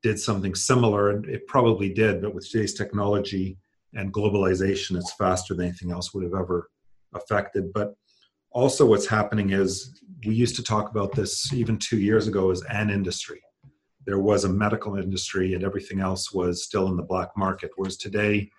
did 0.03 0.19
something 0.19 0.55
similar, 0.55 1.11
and 1.11 1.27
it 1.27 1.47
probably 1.47 1.93
did. 1.93 2.23
But 2.23 2.35
with 2.35 2.49
today's 2.51 2.75
technology 2.75 3.59
and 3.95 4.13
globalization, 4.13 4.97
it's 4.97 5.13
faster 5.13 5.55
than 5.55 5.67
anything 5.67 5.91
else 5.91 6.15
would 6.15 6.25
have 6.25 6.35
ever 6.35 6.71
affected. 7.15 7.73
But 7.73 7.95
also, 8.51 8.87
what's 8.87 9.07
happening 9.07 9.51
is 9.51 10.01
we 10.27 10.35
used 10.35 10.57
to 10.57 10.63
talk 10.63 10.91
about 10.91 11.13
this 11.13 11.53
even 11.53 11.79
two 11.79 11.99
years 11.99 12.27
ago 12.27 12.51
as 12.51 12.63
an 12.71 12.91
industry. 12.91 13.43
There 14.07 14.19
was 14.19 14.45
a 14.45 14.49
medical 14.49 14.97
industry, 14.97 15.55
and 15.55 15.63
everything 15.63 16.01
else 16.01 16.33
was 16.33 16.65
still 16.65 16.89
in 16.89 16.97
the 16.97 17.03
black 17.03 17.31
market. 17.37 17.71
Whereas 17.77 17.99
today, 17.99 18.51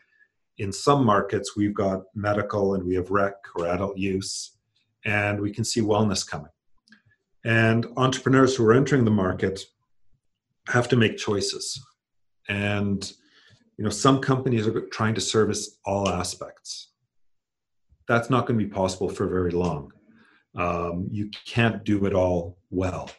in 0.60 0.72
some 0.72 1.04
markets, 1.04 1.56
we've 1.56 1.74
got 1.74 2.04
medical 2.14 2.76
and 2.76 2.84
we 2.84 2.94
have 2.96 3.10
rec 3.10 3.34
or 3.56 3.66
adult 3.68 3.98
use 3.98 4.59
and 5.06 5.40
we 5.40 5.52
can 5.52 5.64
see 5.64 5.82
wellness 5.82 6.28
coming. 6.28 6.52
And 7.46 7.86
entrepreneurs 7.98 8.56
who 8.56 8.66
are 8.66 8.74
entering 8.74 9.06
the 9.06 9.12
market 9.12 9.62
have 10.68 10.88
to 10.90 10.96
make 10.96 11.18
choices. 11.18 11.82
And 12.48 13.12
you 13.78 13.84
know, 13.84 13.90
some 13.90 14.20
companies 14.20 14.68
are 14.68 14.82
trying 14.88 15.16
to 15.16 15.22
service 15.22 15.78
all 15.86 16.10
aspects. 16.10 16.90
That's 18.08 18.30
not 18.30 18.46
going 18.46 18.60
to 18.60 18.66
be 18.66 18.72
possible 18.72 19.08
for 19.08 19.28
very 19.28 19.52
long. 19.52 19.94
Um, 20.58 21.08
you 21.12 21.30
can't 21.46 21.84
do 21.84 22.06
it 22.06 22.14
all 22.14 22.58
well. 22.72 23.10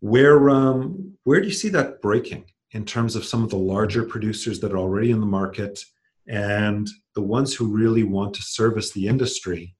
Where 0.00 0.50
um, 0.50 1.16
where 1.24 1.40
do 1.40 1.46
you 1.46 1.54
see 1.54 1.70
that 1.70 2.02
breaking 2.02 2.44
in 2.72 2.84
terms 2.84 3.16
of 3.16 3.24
some 3.24 3.42
of 3.42 3.50
the 3.50 3.56
larger 3.56 4.02
producers 4.02 4.60
that 4.60 4.72
are 4.72 4.78
already 4.78 5.10
in 5.10 5.20
the 5.20 5.26
market 5.26 5.82
and 6.28 6.88
the 7.14 7.22
ones 7.22 7.54
who 7.54 7.66
really 7.66 8.02
want 8.02 8.34
to 8.34 8.42
service 8.42 8.92
the 8.92 9.06
industry 9.06 9.75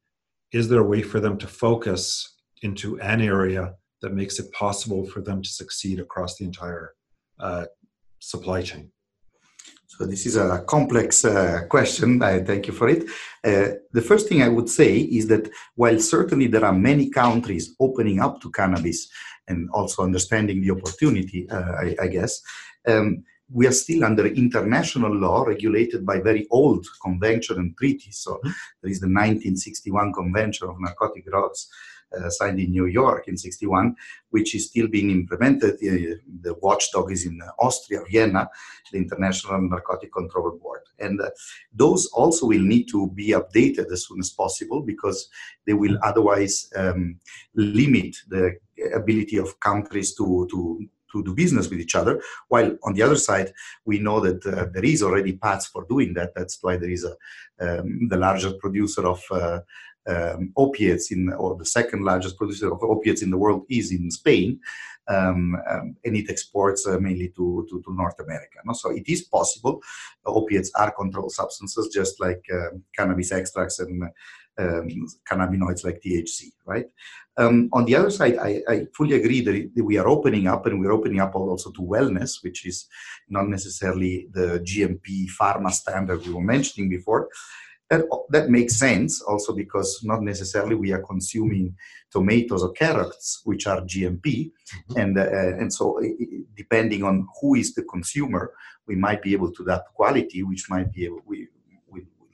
is 0.53 0.69
there 0.69 0.81
a 0.81 0.87
way 0.87 1.03
for 1.03 1.21
them 1.21 1.39
to 1.39 1.47
focus 1.47 2.37
into 2.63 3.01
an 3.01 3.21
area 3.21 3.75
that 4.03 4.15
makes 4.15 4.39
it 4.39 4.53
possible 4.53 5.07
for 5.07 5.21
them 5.21 5.43
to 5.43 5.49
succeed 5.49 5.99
across 6.01 6.37
the 6.37 6.45
entire 6.45 6.95
uh, 7.41 7.67
supply 8.21 8.63
chain? 8.63 8.91
So 9.89 10.05
this 10.05 10.27
is 10.27 10.37
a 10.37 10.63
complex 10.67 11.25
uh, 11.25 11.63
question. 11.71 12.23
I 12.23 12.41
thank 12.41 12.67
you 12.67 12.75
for 12.75 12.89
it. 12.89 13.05
Uh, 13.43 13.79
the 13.93 14.03
first 14.03 14.29
thing 14.29 14.43
I 14.43 14.49
would 14.49 14.69
say 14.69 14.99
is 14.99 15.27
that 15.29 15.49
while 15.75 15.99
certainly 16.01 16.49
there 16.49 16.65
are 16.65 16.73
many 16.73 17.09
countries 17.09 17.75
opening 17.81 18.21
up 18.21 18.41
to 18.43 18.51
cannabis 18.51 19.09
and 19.49 19.71
also 19.73 20.03
understanding 20.03 20.61
the 20.61 20.73
opportunity, 20.73 21.49
uh, 21.49 21.73
I, 21.81 21.97
I, 22.03 22.09
guess, 22.09 22.43
um, 22.87 23.25
we 23.53 23.67
are 23.67 23.73
still 23.73 24.05
under 24.05 24.27
international 24.27 25.15
law 25.15 25.43
regulated 25.43 26.05
by 26.05 26.21
very 26.21 26.47
old 26.51 26.87
convention 27.03 27.59
and 27.59 27.77
treaties. 27.77 28.19
So 28.19 28.41
there 28.43 28.91
is 28.91 29.01
the 29.01 29.07
1961 29.07 30.13
Convention 30.13 30.69
of 30.69 30.81
Narcotic 30.81 31.27
Drugs 31.27 31.69
uh, 32.17 32.31
signed 32.31 32.61
in 32.61 32.71
New 32.71 32.87
York 32.87 33.29
in 33.29 33.37
61, 33.37 33.95
which 34.31 34.55
is 34.55 34.67
still 34.67 34.89
being 34.89 35.11
implemented. 35.11 35.75
Uh, 35.75 36.17
the 36.41 36.55
watchdog 36.61 37.11
is 37.13 37.27
in 37.27 37.41
Austria, 37.59 38.01
Vienna, 38.09 38.49
the 38.93 38.99
International 38.99 39.61
Narcotic 39.61 40.13
Control 40.13 40.59
Board. 40.63 40.83
And 40.99 41.21
uh, 41.21 41.31
those 41.73 42.07
also 42.13 42.47
will 42.47 42.63
need 42.63 42.89
to 42.91 43.11
be 43.11 43.29
updated 43.29 43.93
as 43.93 44.07
soon 44.07 44.21
as 44.21 44.31
possible 44.31 44.83
because 44.83 45.29
they 45.67 45.75
will 45.75 45.99
otherwise 46.03 46.71
um, 46.77 47.19
limit 47.55 48.17
the 48.29 48.57
ability 48.95 49.37
of 49.37 49.59
countries 49.61 50.15
to, 50.15 50.47
to 50.51 50.89
to 51.13 51.23
do 51.25 51.35
business 51.35 51.69
with 51.69 51.81
each 51.81 51.95
other. 51.95 52.21
While 52.49 52.77
on 52.85 52.95
the 52.95 53.03
other 53.03 53.17
side, 53.17 53.53
we 53.85 53.99
know 53.99 54.21
that 54.21 54.45
uh, 54.47 54.67
there 54.73 54.85
is 54.85 55.03
already 55.03 55.35
paths 55.37 55.67
for 55.67 55.85
doing 55.89 56.15
that. 56.15 56.35
That's 56.35 56.59
why 56.63 56.77
there 56.77 56.91
is 56.91 57.05
a, 57.05 57.15
um, 57.61 58.09
the 58.09 58.17
largest 58.17 58.59
producer 58.59 59.07
of 59.07 59.23
uh, 59.31 59.61
um, 60.07 60.53
opiates 60.57 61.11
in, 61.11 61.33
or 61.33 61.57
the 61.57 61.67
second 61.67 62.05
largest 62.05 62.37
producer 62.37 62.73
of 62.73 62.83
opiates 62.83 63.23
in 63.23 63.31
the 63.31 63.39
world 63.39 63.65
is 63.69 63.93
in 63.93 64.11
Spain, 64.11 64.61
um, 65.09 65.57
um, 65.69 65.97
and 66.05 66.17
it 66.17 66.31
exports 66.31 66.87
uh, 66.87 66.99
mainly 66.99 67.29
to, 67.37 67.67
to, 67.71 67.83
to, 67.83 67.95
North 67.95 68.19
America. 68.21 68.59
No? 68.65 68.73
So 68.73 68.91
it 68.91 69.09
is 69.09 69.23
possible. 69.23 69.83
Opiates 70.25 70.71
are 70.75 70.93
controlled 70.93 71.33
substances, 71.33 71.91
just 71.93 72.21
like 72.21 72.45
uh, 72.53 72.77
cannabis 72.97 73.33
extracts 73.33 73.79
and 73.79 74.05
um, 74.59 74.89
cannabinoids 75.31 75.85
like 75.85 76.01
THC, 76.01 76.53
right? 76.65 76.87
Um, 77.39 77.69
on 77.73 77.85
the 77.85 77.95
other 77.95 78.11
side, 78.11 78.39
I, 78.39 78.63
I 78.69 78.87
fully 78.97 79.17
agree 79.17 79.43
that, 79.43 79.85
we 79.85 79.99
are 79.99 80.09
opening 80.09 80.47
up 80.47 80.67
and 80.67 80.81
we're 80.81 80.93
opening 80.93 81.21
up 81.21 81.35
also 81.35 81.71
to 81.73 81.83
wellness, 81.83 82.43
which 82.43 82.65
is 82.65 82.87
not 83.29 83.49
necessarily 83.49 84.29
the 84.33 84.61
GMP 84.61 85.27
pharma 85.39 85.71
standard 85.71 86.27
we 86.27 86.33
were 86.33 86.41
mentioning 86.41 86.89
before. 86.89 87.29
That, 87.91 88.03
that 88.31 88.51
makes 88.51 88.77
sense 88.77 89.21
also 89.23 89.53
because 89.55 90.01
not 90.03 90.23
necessarily 90.23 90.75
we 90.75 90.93
are 90.93 91.03
consuming 91.03 91.77
tomatoes 92.11 92.65
or 92.65 92.73
carrots, 92.73 93.43
which 93.45 93.67
are 93.67 93.83
GMP. 93.83 94.51
Mm-hmm. 94.51 94.99
And, 94.99 95.19
uh, 95.19 95.57
and 95.61 95.73
so, 95.73 96.01
depending 96.57 97.05
on 97.05 97.29
who 97.41 97.55
is 97.55 97.75
the 97.75 97.83
consumer, 97.83 98.53
we 98.89 98.97
might 98.97 99.23
be 99.23 99.35
able 99.35 99.53
to 99.53 99.63
adapt 99.63 99.95
quality, 99.95 100.43
which 100.43 100.69
might 100.71 100.93
be 100.93 101.05
able, 101.05 101.21
we, 101.27 101.49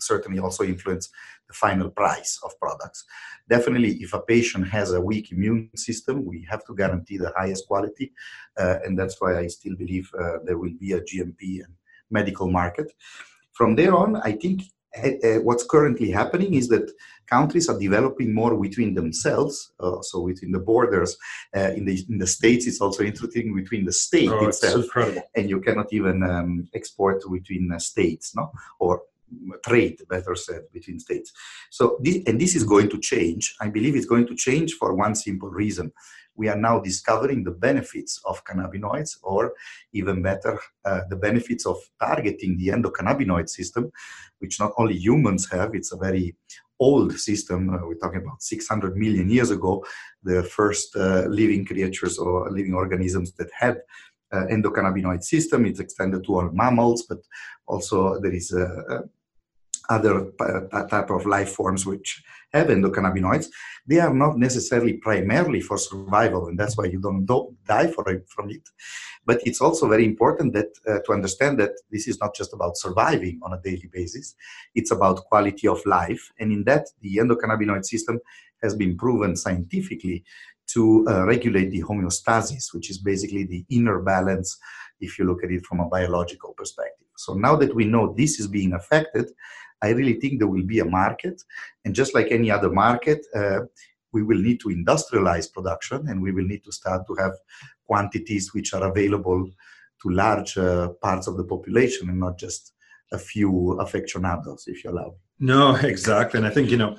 certainly 0.07 0.39
also 0.39 0.65
influence 0.65 1.09
the 1.49 1.55
final 1.55 1.91
price 1.91 2.39
of 2.45 2.59
products. 2.59 3.05
Definitely, 3.49 3.95
if 3.95 4.15
a 4.15 4.21
patient 4.21 4.69
has 4.69 4.93
a 4.93 5.01
weak 5.01 5.33
immune 5.33 5.71
system, 5.77 6.25
we 6.25 6.47
have 6.51 6.65
to 6.67 6.75
guarantee 6.75 7.19
the 7.19 7.33
highest 7.37 7.67
quality, 7.67 8.13
uh, 8.59 8.79
and 8.85 8.99
that's 8.99 9.21
why 9.21 9.39
I 9.39 9.47
still 9.49 9.77
believe 9.77 10.11
uh, 10.19 10.39
there 10.45 10.59
will 10.59 10.75
be 10.79 10.93
a 10.93 11.01
GMP 11.01 11.65
and 11.65 11.75
medical 12.11 12.51
market. 12.51 12.93
From 13.53 13.77
there 13.77 13.95
on, 13.95 14.17
I 14.17 14.33
think 14.33 14.63
uh, 14.97 15.41
what's 15.43 15.65
currently 15.65 16.11
happening 16.11 16.55
is 16.55 16.69
that 16.69 16.91
countries 17.27 17.69
are 17.69 17.79
developing 17.79 18.35
more 18.35 18.61
between 18.61 18.95
themselves, 18.95 19.73
uh, 19.81 20.03
so 20.03 20.21
within 20.21 20.53
the 20.53 20.59
borders. 20.59 21.17
Uh, 21.57 21.71
in 21.77 21.85
the 21.85 22.05
in 22.09 22.19
the 22.19 22.27
states, 22.27 22.67
it's 22.67 22.81
also 22.81 23.03
interesting 23.03 23.55
between 23.55 23.85
the 23.85 23.93
state 23.93 24.31
oh, 24.31 24.49
itself, 24.49 24.85
incredible. 24.85 25.23
and 25.35 25.49
you 25.49 25.61
cannot 25.61 25.93
even 25.93 26.23
um, 26.23 26.69
export 26.75 27.23
between 27.31 27.79
states, 27.79 28.35
no, 28.37 28.53
or 28.79 29.03
trade, 29.65 30.01
better 30.09 30.35
said, 30.35 30.63
between 30.73 30.99
states. 30.99 31.33
So, 31.71 31.99
this, 32.03 32.19
and 32.27 32.41
this 32.41 32.55
is 32.55 32.65
going 32.65 32.89
to 32.91 32.99
change. 32.99 33.55
I 33.61 33.69
believe 33.69 33.97
it's 33.97 34.07
going 34.07 34.27
to 34.27 34.35
change 34.35 34.75
for 34.75 34.95
one 34.95 35.15
simple 35.15 35.51
reason. 35.51 35.93
We 36.35 36.49
are 36.49 36.57
now 36.57 36.81
discovering 36.81 37.45
the 37.45 37.51
benefits 37.51 38.21
of 38.25 38.45
cannabinoids, 38.45 39.19
or 39.23 39.53
even 39.93 40.23
better, 40.23 40.59
uh, 40.85 41.03
the 41.11 41.17
benefits 41.17 41.67
of 41.67 41.77
targeting 42.01 42.57
the 42.57 42.69
endocannabinoid 42.69 43.49
system, 43.49 43.93
which 44.39 44.59
not 44.59 44.73
only 44.79 44.97
humans 44.97 45.51
have, 45.51 45.75
it's 45.75 45.93
a 45.93 45.97
very 45.97 46.35
old 46.81 47.13
system. 47.19 47.71
Uh, 47.71 47.87
we're 47.87 48.03
talking 48.03 48.23
about 48.23 48.43
600 48.43 48.97
million 48.97 49.29
years 49.29 49.51
ago, 49.51 49.85
the 50.23 50.43
first 50.43 50.97
uh, 50.97 51.25
living 51.29 51.65
creatures 51.65 52.19
or 52.19 52.51
living 52.51 52.75
organisms 52.75 53.33
that 53.33 53.51
had 53.53 53.77
uh, 54.33 54.45
endocannabinoid 54.51 55.23
system. 55.23 55.67
It's 55.67 55.81
extended 55.81 56.25
to 56.25 56.35
all 56.35 56.51
mammals, 56.51 57.03
but 57.03 57.19
also 57.67 58.19
there 58.21 58.33
is 58.33 58.53
a, 58.53 59.05
other 59.91 60.31
type 60.91 61.11
of 61.11 61.27
life 61.27 61.53
forms 61.53 61.87
which 61.87 62.23
have 62.53 62.69
endocannabinoids, 62.69 63.47
they 63.87 63.99
are 63.99 64.13
not 64.13 64.39
necessarily 64.39 64.95
primarily 64.95 65.61
for 65.61 65.79
survival, 65.79 66.49
and 66.49 66.59
that's 66.59 66.77
why 66.77 66.85
you 66.85 67.01
don't, 67.01 67.25
don't 67.25 67.57
die 67.65 67.85
it, 67.85 68.29
from 68.29 68.51
it. 68.51 68.69
But 69.25 69.41
it's 69.47 69.61
also 69.61 69.89
very 69.89 70.05
important 70.05 70.53
that 70.53 70.69
uh, 70.87 70.99
to 71.07 71.13
understand 71.13 71.59
that 71.61 71.73
this 71.91 72.07
is 72.07 72.21
not 72.21 72.35
just 72.35 72.53
about 72.53 72.77
surviving 72.77 73.41
on 73.43 73.53
a 73.53 73.61
daily 73.63 73.89
basis; 73.93 74.35
it's 74.75 74.91
about 74.91 75.25
quality 75.25 75.67
of 75.67 75.85
life, 75.87 76.31
and 76.39 76.53
in 76.53 76.65
that, 76.65 76.89
the 77.01 77.17
endocannabinoid 77.17 77.85
system 77.85 78.21
has 78.63 78.75
been 78.75 78.97
proven 78.97 79.35
scientifically 79.35 80.25
to 80.69 81.05
uh, 81.09 81.25
regulate 81.27 81.71
the 81.71 81.83
homeostasis, 81.83 82.73
which 82.73 82.89
is 82.91 82.99
basically 82.99 83.45
the 83.45 83.65
inner 83.71 84.01
balance 84.01 84.59
if 85.01 85.19
you 85.19 85.25
look 85.25 85.43
at 85.43 85.51
it 85.51 85.67
from 85.67 85.81
a 85.81 85.89
biological 85.89 86.55
perspective. 86.57 87.07
So 87.17 87.35
now 87.35 87.57
that 87.57 87.75
we 87.75 87.85
know 87.85 88.15
this 88.17 88.39
is 88.41 88.47
being 88.47 88.73
affected, 88.73 89.31
I 89.83 89.91
really 89.91 90.15
think 90.15 90.39
there 90.39 90.49
will 90.49 90.65
be 90.65 90.81
a 90.81 90.85
market. 90.85 91.43
And 91.85 91.95
just 91.95 92.15
like 92.15 92.29
any 92.31 92.51
other 92.51 92.71
market, 92.71 93.27
uh, 93.35 93.61
we 94.13 94.23
will 94.23 94.39
need 94.39 94.61
to 94.61 94.69
industrialize 94.69 95.53
production 95.53 96.09
and 96.09 96.23
we 96.23 96.33
will 96.33 96.45
need 96.45 96.65
to 96.65 96.73
start 96.73 97.07
to 97.07 97.15
have 97.17 97.33
quantities 97.87 98.55
which 98.55 98.75
are 98.75 98.85
available 98.89 99.51
to 100.03 100.11
large 100.11 100.59
uh, 100.59 100.89
parts 101.01 101.27
of 101.27 101.37
the 101.37 101.45
population 101.45 102.09
and 102.09 102.21
not 102.21 102.39
just 102.39 102.73
a 103.13 103.19
few 103.19 103.73
aficionados, 103.81 104.65
if 104.67 104.85
you 104.85 104.91
allow. 104.91 105.15
No, 105.39 105.75
exactly. 105.83 106.39
And 106.39 106.47
I 106.47 106.51
think, 106.51 106.71
you 106.71 106.77
know, 106.77 106.97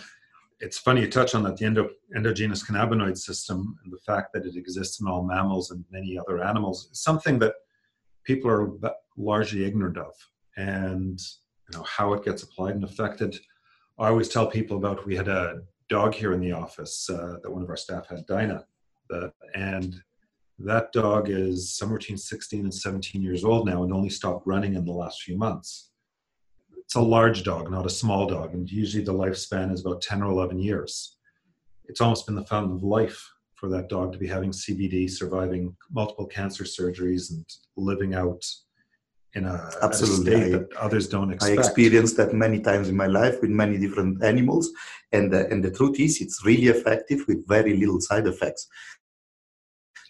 it's 0.59 0.77
funny 0.77 1.01
you 1.01 1.09
touch 1.09 1.35
on 1.35 1.43
that 1.43 1.57
the 1.57 1.65
endo, 1.65 1.89
endogenous 2.15 2.63
cannabinoid 2.63 3.17
system 3.17 3.75
and 3.83 3.91
the 3.91 3.97
fact 3.97 4.31
that 4.33 4.45
it 4.45 4.55
exists 4.55 5.01
in 5.01 5.07
all 5.07 5.23
mammals 5.23 5.71
and 5.71 5.83
many 5.91 6.17
other 6.17 6.43
animals 6.43 6.87
is 6.91 7.01
something 7.01 7.37
that 7.39 7.55
people 8.23 8.49
are 8.49 8.71
largely 9.17 9.65
ignorant 9.65 9.97
of. 9.97 10.13
And 10.55 11.19
know 11.73 11.83
how 11.83 12.13
it 12.13 12.23
gets 12.23 12.43
applied 12.43 12.75
and 12.75 12.83
affected. 12.83 13.37
I 13.99 14.07
always 14.07 14.29
tell 14.29 14.47
people 14.47 14.77
about 14.77 15.05
we 15.05 15.15
had 15.15 15.27
a 15.27 15.61
dog 15.89 16.13
here 16.13 16.33
in 16.33 16.39
the 16.39 16.51
office 16.51 17.09
uh, 17.09 17.37
that 17.41 17.51
one 17.51 17.61
of 17.61 17.69
our 17.69 17.77
staff 17.77 18.07
had, 18.07 18.25
Dinah, 18.25 18.65
the, 19.09 19.31
and 19.53 19.95
that 20.59 20.91
dog 20.91 21.29
is 21.29 21.75
somewhere 21.75 21.99
between 21.99 22.17
16 22.17 22.61
and 22.61 22.73
17 22.73 23.21
years 23.21 23.43
old 23.43 23.67
now 23.67 23.83
and 23.83 23.93
only 23.93 24.09
stopped 24.09 24.47
running 24.47 24.75
in 24.75 24.85
the 24.85 24.91
last 24.91 25.21
few 25.21 25.37
months. 25.37 25.91
It's 26.77 26.95
a 26.95 27.01
large 27.01 27.43
dog, 27.43 27.71
not 27.71 27.85
a 27.85 27.89
small 27.89 28.27
dog, 28.27 28.53
and 28.53 28.69
usually 28.69 29.03
the 29.03 29.13
lifespan 29.13 29.71
is 29.71 29.85
about 29.85 30.01
10 30.01 30.21
or 30.21 30.31
11 30.31 30.59
years. 30.59 31.17
It's 31.85 32.01
almost 32.01 32.25
been 32.25 32.35
the 32.35 32.45
fountain 32.45 32.75
of 32.75 32.83
life 32.83 33.29
for 33.55 33.69
that 33.69 33.89
dog 33.89 34.11
to 34.11 34.17
be 34.17 34.27
having 34.27 34.51
CBD, 34.51 35.09
surviving 35.09 35.75
multiple 35.91 36.25
cancer 36.25 36.63
surgeries, 36.63 37.31
and 37.31 37.45
living 37.77 38.13
out 38.13 38.43
in 39.35 39.45
a, 39.45 39.69
absolutely 39.81 40.53
a 40.53 40.59
that 40.59 40.73
others 40.77 41.07
don't 41.07 41.31
expect. 41.31 41.57
I 41.57 41.61
experienced 41.61 42.17
that 42.17 42.33
many 42.33 42.59
times 42.59 42.89
in 42.89 42.95
my 42.95 43.07
life 43.07 43.41
with 43.41 43.49
many 43.49 43.77
different 43.77 44.23
animals, 44.23 44.71
and 45.11 45.31
the, 45.31 45.49
and 45.49 45.63
the 45.63 45.71
truth 45.71 45.99
is, 45.99 46.21
it's 46.21 46.45
really 46.45 46.67
effective 46.67 47.25
with 47.27 47.47
very 47.47 47.75
little 47.77 47.99
side 47.99 48.27
effects. 48.27 48.67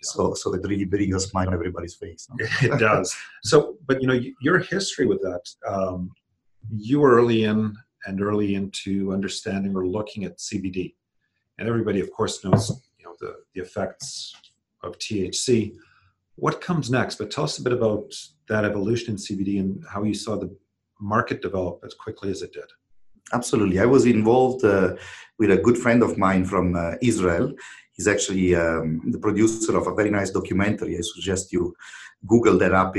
So, 0.02 0.34
so 0.34 0.54
it 0.54 0.68
really 0.68 0.84
brings 0.84 1.16
a 1.16 1.20
smile 1.22 1.48
on 1.48 1.54
everybody's 1.54 1.96
face. 1.96 2.28
No? 2.30 2.46
it 2.62 2.78
does. 2.78 3.16
So, 3.44 3.78
but 3.88 4.02
you 4.02 4.08
know, 4.08 4.20
your 4.42 4.60
history 4.60 5.06
with 5.06 5.22
that, 5.22 5.42
um, 5.66 6.12
you 6.70 7.00
were 7.00 7.16
early 7.16 7.46
in 7.46 7.76
and 8.06 8.22
early 8.22 8.56
into 8.56 9.14
understanding 9.14 9.74
or 9.76 9.86
looking 9.88 10.26
at 10.26 10.38
CBD, 10.38 10.96
and 11.58 11.70
everybody, 11.70 12.02
of 12.02 12.12
course, 12.12 12.44
knows 12.44 12.70
you 12.98 13.06
know 13.06 13.16
the 13.22 13.36
the 13.54 13.62
effects 13.62 14.36
of 14.84 14.98
THC 15.00 15.76
what 16.36 16.62
comes 16.62 16.89
next? 16.89 17.15
But 17.15 17.32
tell 17.32 17.43
us 17.43 17.58
a 17.58 17.63
bit 17.63 17.74
about 17.74 18.13
that 18.48 18.65
evolution 18.65 19.12
in 19.12 19.17
CBD 19.17 19.60
and 19.60 19.84
how 19.89 20.04
you 20.04 20.13
saw 20.13 20.36
the 20.36 20.56
market 21.00 21.41
develop 21.41 21.82
as 21.86 21.93
quickly 21.93 22.32
as 22.32 22.41
it 22.41 22.54
did. 22.54 22.69
Absolutely. 23.32 23.80
I 23.80 23.86
was 23.86 24.06
involved 24.06 24.63
uh, 24.63 24.96
with 25.39 25.52
a 25.52 25.58
good 25.58 25.78
friend 25.78 26.04
of 26.04 26.17
mine 26.17 26.46
from 26.46 26.76
uh, 26.76 26.96
Israel. 27.02 27.54
He's 27.93 28.08
actually 28.08 28.56
um, 28.56 29.02
the 29.12 29.19
producer 29.19 29.78
of 29.78 29.88
a 29.88 29.93
very 29.93 30.10
nice 30.10 30.32
documentary. 30.32 30.98
I 30.98 31.02
suggest 31.02 31.54
you 31.54 31.76
Google 32.26 32.58
that 32.58 32.74
up. 32.74 32.96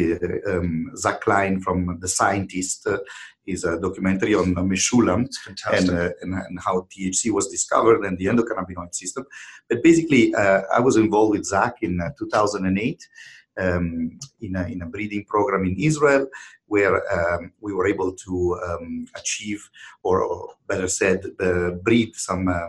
Um, 0.49 0.93
Zach 0.97 1.21
Klein 1.21 1.61
from 1.61 1.99
The 2.01 2.09
Scientist 2.09 2.87
uh, 2.87 2.99
is 3.47 3.65
a 3.65 3.79
documentary 3.79 4.35
on 4.35 4.55
Mechoulam 4.55 5.29
and, 5.73 5.91
uh, 5.91 6.11
and, 6.23 6.35
and, 6.35 6.59
how 6.65 6.87
THC 6.91 7.31
was 7.31 7.49
discovered 7.49 8.05
and 8.05 8.17
the 8.19 8.27
endocannabinoid 8.27 8.95
system. 8.95 9.27
But 9.69 9.83
basically, 9.83 10.35
uh, 10.35 10.63
I 10.73 10.81
was 10.81 10.97
involved 10.97 11.33
with 11.33 11.45
Zach 11.45 11.83
in 11.83 12.01
2008 12.19 13.09
um, 13.57 14.19
in, 14.41 14.57
a, 14.57 14.65
in 14.67 14.83
a 14.83 14.87
breeding 14.87 15.25
program 15.25 15.65
in 15.65 15.77
Israel 15.79 16.27
where 16.67 16.97
um, 17.13 17.53
we 17.61 17.73
were 17.73 17.87
able 17.87 18.13
to 18.13 18.59
um, 18.67 19.07
achieve, 19.15 19.69
or, 20.03 20.23
or, 20.23 20.49
better 20.67 20.89
said, 20.89 21.25
uh, 21.41 21.71
breed 21.71 22.17
some 22.17 22.49
uh, 22.49 22.69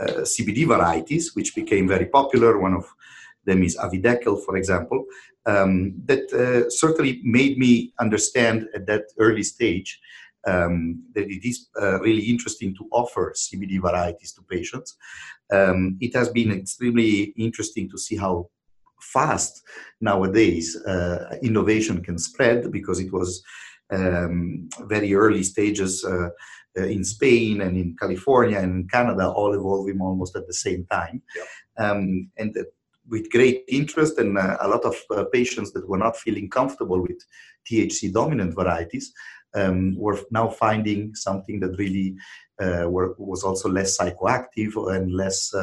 uh, 0.00 0.22
CBD 0.22 0.66
varieties, 0.66 1.34
which 1.34 1.54
became 1.54 1.86
very 1.86 2.06
popular. 2.06 2.58
One 2.58 2.74
of 2.74 2.86
them 3.44 3.62
is 3.62 3.76
Avidekel, 3.76 4.44
for 4.44 4.56
example, 4.56 5.06
um, 5.48 5.94
that 6.04 6.24
uh, 6.32 6.68
certainly 6.70 7.20
made 7.24 7.58
me 7.58 7.92
understand 7.98 8.66
at 8.74 8.86
that 8.86 9.04
early 9.18 9.42
stage 9.42 9.98
um, 10.46 11.02
that 11.14 11.28
it 11.28 11.48
is 11.48 11.68
uh, 11.80 11.98
really 12.00 12.22
interesting 12.22 12.74
to 12.76 12.86
offer 12.92 13.34
CBD 13.34 13.80
varieties 13.80 14.32
to 14.34 14.42
patients. 14.42 14.96
Um, 15.50 15.96
it 16.00 16.14
has 16.14 16.28
been 16.28 16.52
extremely 16.52 17.32
interesting 17.36 17.88
to 17.90 17.98
see 17.98 18.16
how 18.16 18.50
fast 19.00 19.62
nowadays 20.00 20.76
uh, 20.84 21.36
innovation 21.42 22.02
can 22.02 22.18
spread 22.18 22.70
because 22.70 23.00
it 23.00 23.12
was 23.12 23.42
um, 23.90 24.68
very 24.82 25.14
early 25.14 25.42
stages 25.42 26.04
uh, 26.04 26.28
uh, 26.78 26.84
in 26.84 27.04
Spain 27.04 27.62
and 27.62 27.76
in 27.76 27.96
California 27.98 28.58
and 28.58 28.72
in 28.72 28.88
Canada, 28.88 29.28
all 29.28 29.54
evolving 29.54 30.00
almost 30.00 30.36
at 30.36 30.46
the 30.46 30.52
same 30.52 30.86
time. 30.90 31.22
Um, 31.78 32.30
and 32.36 32.54
with 33.08 33.30
great 33.30 33.64
interest 33.68 34.18
and 34.18 34.36
uh, 34.36 34.56
a 34.60 34.68
lot 34.68 34.84
of 34.84 34.96
uh, 35.10 35.24
patients 35.32 35.72
that 35.72 35.88
were 35.88 35.98
not 35.98 36.16
feeling 36.16 36.48
comfortable 36.48 37.00
with 37.00 37.20
THC 37.70 38.12
dominant 38.12 38.54
varieties 38.54 39.12
um, 39.54 39.96
we're 39.96 40.18
now 40.30 40.48
finding 40.48 41.14
something 41.14 41.60
that 41.60 41.76
really 41.78 42.16
uh, 42.60 42.86
were, 42.88 43.14
was 43.18 43.44
also 43.44 43.68
less 43.68 43.98
psychoactive 43.98 44.74
and 44.94 45.12
less 45.12 45.54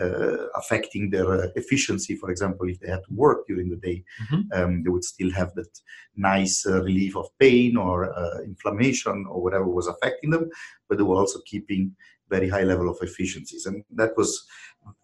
uh, 0.00 0.04
uh, 0.04 0.46
affecting 0.54 1.10
their 1.10 1.44
efficiency. 1.56 2.16
For 2.16 2.30
example, 2.30 2.68
if 2.68 2.80
they 2.80 2.88
had 2.88 3.04
to 3.04 3.14
work 3.14 3.46
during 3.46 3.68
the 3.68 3.76
day, 3.76 4.04
mm-hmm. 4.22 4.40
um, 4.52 4.82
they 4.82 4.90
would 4.90 5.04
still 5.04 5.30
have 5.32 5.54
that 5.54 5.68
nice 6.16 6.64
relief 6.66 7.16
of 7.16 7.26
pain 7.38 7.76
or 7.76 8.14
inflammation 8.44 9.26
or 9.28 9.42
whatever 9.42 9.66
was 9.66 9.88
affecting 9.88 10.30
them, 10.30 10.48
but 10.88 10.98
they 10.98 11.04
were 11.04 11.16
also 11.16 11.40
keeping 11.46 11.94
very 12.30 12.48
high 12.48 12.62
level 12.62 12.88
of 12.88 12.96
efficiencies. 13.02 13.66
And 13.66 13.84
that 13.94 14.16
was 14.16 14.46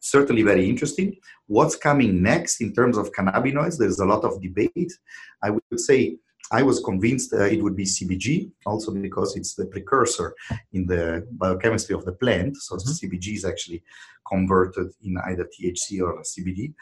certainly 0.01 0.43
very 0.43 0.69
interesting. 0.69 1.17
What's 1.47 1.77
coming 1.77 2.23
next 2.23 2.61
in 2.61 2.73
terms 2.73 2.97
of 2.97 3.13
cannabinoids? 3.13 3.79
There's 3.79 4.01
a 4.01 4.07
lot 4.07 4.25
of 4.25 4.41
debate. 4.41 4.93
I 5.43 5.51
would 5.51 5.81
say 5.81 6.17
I 6.51 6.63
was 6.63 6.81
convinced 6.81 7.33
uh, 7.33 7.45
it 7.45 7.63
would 7.63 7.77
be 7.77 7.85
CBG, 7.85 8.51
also 8.65 8.93
because 8.93 9.37
it's 9.37 9.55
the 9.55 9.67
precursor 9.67 10.35
in 10.73 10.87
the 10.87 11.27
biochemistry 11.33 11.95
of 11.95 12.05
the 12.05 12.13
plant. 12.13 12.57
So 12.57 12.77
mm-hmm. 12.77 12.91
CBG 12.91 13.35
is 13.35 13.45
actually 13.45 13.83
converted 14.27 14.91
in 15.03 15.19
either 15.27 15.45
THC 15.45 16.01
or 16.01 16.23
CBD. 16.23 16.75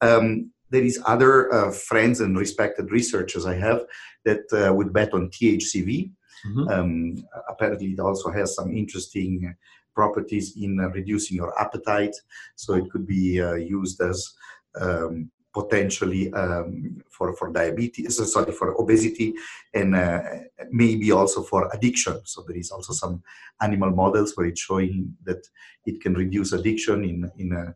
Um, 0.00 0.52
there 0.70 0.82
is 0.84 1.00
other 1.06 1.52
uh, 1.52 1.72
friends 1.72 2.20
and 2.20 2.36
respected 2.36 2.90
researchers 2.90 3.46
I 3.46 3.54
have 3.54 3.84
that 4.24 4.44
uh, 4.52 4.72
would 4.72 4.92
bet 4.92 5.14
on 5.14 5.30
THCV. 5.30 6.10
Mm-hmm. 6.46 6.68
Um, 6.68 7.24
apparently, 7.48 7.88
it 7.88 8.00
also 8.00 8.30
has 8.30 8.54
some 8.54 8.76
interesting 8.76 9.56
properties 9.94 10.56
in 10.56 10.78
uh, 10.78 10.88
reducing 10.90 11.36
your 11.36 11.58
appetite. 11.60 12.14
So 12.54 12.74
it 12.74 12.88
could 12.90 13.06
be 13.06 13.40
uh, 13.42 13.54
used 13.54 14.00
as 14.00 14.32
um, 14.80 15.30
potentially 15.60 16.32
um, 16.32 17.02
for, 17.10 17.28
for 17.38 17.52
diabetes, 17.52 18.12
sorry, 18.32 18.52
for 18.52 18.68
obesity, 18.82 19.34
and 19.74 19.94
uh, 19.94 20.22
maybe 20.70 21.10
also 21.12 21.42
for 21.42 21.68
addiction. 21.74 22.16
So 22.24 22.44
there 22.46 22.56
is 22.56 22.70
also 22.70 22.92
some 22.92 23.22
animal 23.60 23.90
models 23.90 24.32
where 24.34 24.46
it's 24.46 24.60
showing 24.60 24.94
that 25.24 25.42
it 25.86 26.00
can 26.02 26.14
reduce 26.14 26.52
addiction 26.52 26.98
in 27.10 27.18
in 27.42 27.48
uh, 27.62 27.72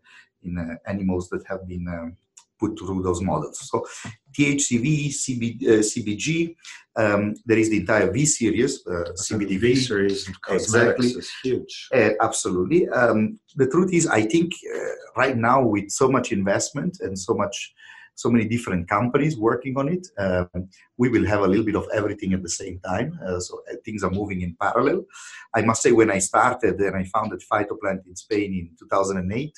in 0.47 0.59
uh, 0.59 0.77
animals 0.93 1.29
that 1.31 1.45
have 1.51 1.63
been 1.73 1.87
um, 1.97 2.17
put 2.63 2.79
through 2.79 3.03
those 3.03 3.23
models. 3.31 3.59
So 3.71 3.85
THCV, 4.37 5.09
CB, 5.23 5.45
uh, 5.73 5.83
CBG, 5.91 6.55
um, 6.97 7.35
there 7.47 7.59
is 7.59 7.71
the 7.71 7.81
entire 7.81 8.11
V 8.11 8.27
series, 8.27 8.87
uh, 8.87 9.13
CBD 9.25 9.59
V 9.59 9.75
series, 9.75 10.29
exactly. 10.49 11.09
is 11.09 11.31
huge. 11.43 11.89
Uh, 11.95 12.11
absolutely. 12.21 12.89
Um, 12.89 13.39
the 13.57 13.69
truth 13.69 13.93
is, 13.93 14.07
I 14.07 14.23
think 14.23 14.53
uh, 14.75 14.95
right 15.17 15.37
now 15.37 15.59
with 15.63 15.91
so 15.91 16.09
much 16.09 16.33
investment 16.33 16.99
and 17.01 17.19
so 17.19 17.35
much, 17.35 17.57
so 18.15 18.29
many 18.31 18.47
different 18.47 18.89
companies 18.89 19.39
working 19.39 19.75
on 19.79 19.89
it, 19.89 20.07
um, 20.19 20.69
we 20.99 21.09
will 21.09 21.27
have 21.27 21.41
a 21.41 21.49
little 21.49 21.65
bit 21.65 21.77
of 21.77 21.87
everything 21.95 22.35
at 22.35 22.43
the 22.43 22.55
same 22.63 22.79
time. 22.81 23.19
Uh, 23.27 23.41
so 23.41 23.63
uh, 23.71 23.77
things 23.87 24.03
are 24.05 24.11
moving 24.11 24.43
in 24.43 24.55
parallel. 24.61 25.05
I 25.57 25.63
must 25.63 25.83
say, 25.83 25.93
when 25.93 26.11
I 26.11 26.19
started 26.19 26.79
and 26.79 26.95
I 26.95 27.05
founded 27.05 27.41
Phytoplant 27.51 28.07
in 28.07 28.17
Spain 28.17 28.53
in 28.53 28.71
2008 28.79 29.53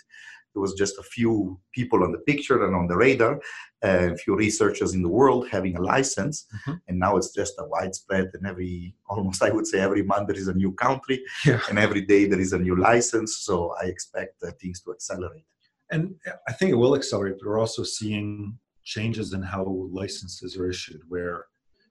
there 0.54 0.60
was 0.60 0.74
just 0.74 0.98
a 0.98 1.02
few 1.02 1.60
people 1.72 2.02
on 2.04 2.12
the 2.12 2.18
picture 2.18 2.64
and 2.64 2.74
on 2.74 2.86
the 2.86 2.96
radar, 2.96 3.40
uh, 3.84 4.12
a 4.12 4.16
few 4.16 4.36
researchers 4.36 4.94
in 4.94 5.02
the 5.02 5.08
world 5.08 5.48
having 5.50 5.76
a 5.76 5.82
license, 5.82 6.46
mm-hmm. 6.54 6.74
and 6.88 6.98
now 6.98 7.16
it's 7.16 7.34
just 7.34 7.54
a 7.58 7.66
widespread. 7.66 8.30
And 8.34 8.46
every 8.46 8.94
almost 9.08 9.42
I 9.42 9.50
would 9.50 9.66
say 9.66 9.80
every 9.80 10.02
month 10.02 10.28
there 10.28 10.36
is 10.36 10.48
a 10.48 10.54
new 10.54 10.72
country, 10.72 11.22
yeah. 11.44 11.60
and 11.68 11.78
every 11.78 12.02
day 12.02 12.26
there 12.26 12.40
is 12.40 12.52
a 12.52 12.58
new 12.58 12.76
license. 12.76 13.38
So 13.38 13.74
I 13.82 13.86
expect 13.86 14.42
uh, 14.42 14.52
things 14.60 14.80
to 14.82 14.92
accelerate. 14.92 15.44
And 15.90 16.14
I 16.48 16.52
think 16.52 16.70
it 16.70 16.76
will 16.76 16.94
accelerate. 16.94 17.36
But 17.38 17.48
we're 17.48 17.60
also 17.60 17.82
seeing 17.82 18.58
changes 18.84 19.32
in 19.32 19.42
how 19.42 19.64
licenses 19.90 20.56
are 20.56 20.70
issued, 20.70 21.02
where 21.08 21.46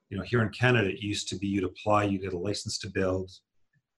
you 0.10 0.17
know 0.17 0.23
here 0.23 0.41
in 0.41 0.49
Canada 0.49 0.89
it 0.89 0.99
used 0.99 1.28
to 1.30 1.36
be 1.36 1.47
you'd 1.47 1.63
apply, 1.65 2.06
you 2.06 2.17
get 2.17 2.34
a 2.34 2.38
license 2.38 2.78
to 2.80 2.89
build, 2.89 3.30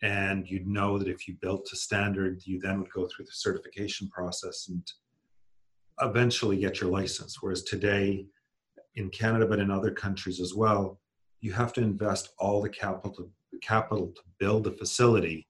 and 0.02 0.50
you'd 0.50 0.68
know 0.68 0.98
that 0.98 1.08
if 1.08 1.28
you 1.28 1.36
built 1.42 1.66
to 1.68 1.76
standard, 1.76 2.42
you 2.46 2.60
then 2.60 2.80
would 2.80 2.92
go 2.92 3.08
through 3.08 3.26
the 3.26 3.32
certification 3.32 4.10
process 4.10 4.68
and 4.70 4.84
eventually 6.02 6.58
get 6.58 6.82
your 6.82 6.90
license. 6.90 7.38
Whereas 7.42 7.64
today, 7.64 8.28
in 8.96 9.10
Canada, 9.10 9.46
but 9.46 9.60
in 9.60 9.72
other 9.72 9.92
countries 9.92 10.40
as 10.40 10.54
well, 10.54 11.00
you 11.42 11.54
have 11.54 11.74
to 11.74 11.82
invest 11.82 12.30
all 12.40 12.62
the 12.62 12.70
capital 12.70 13.12
to, 13.14 13.30
capital 13.62 14.08
to 14.08 14.22
build 14.40 14.68
a 14.68 14.72
facility 14.72 15.48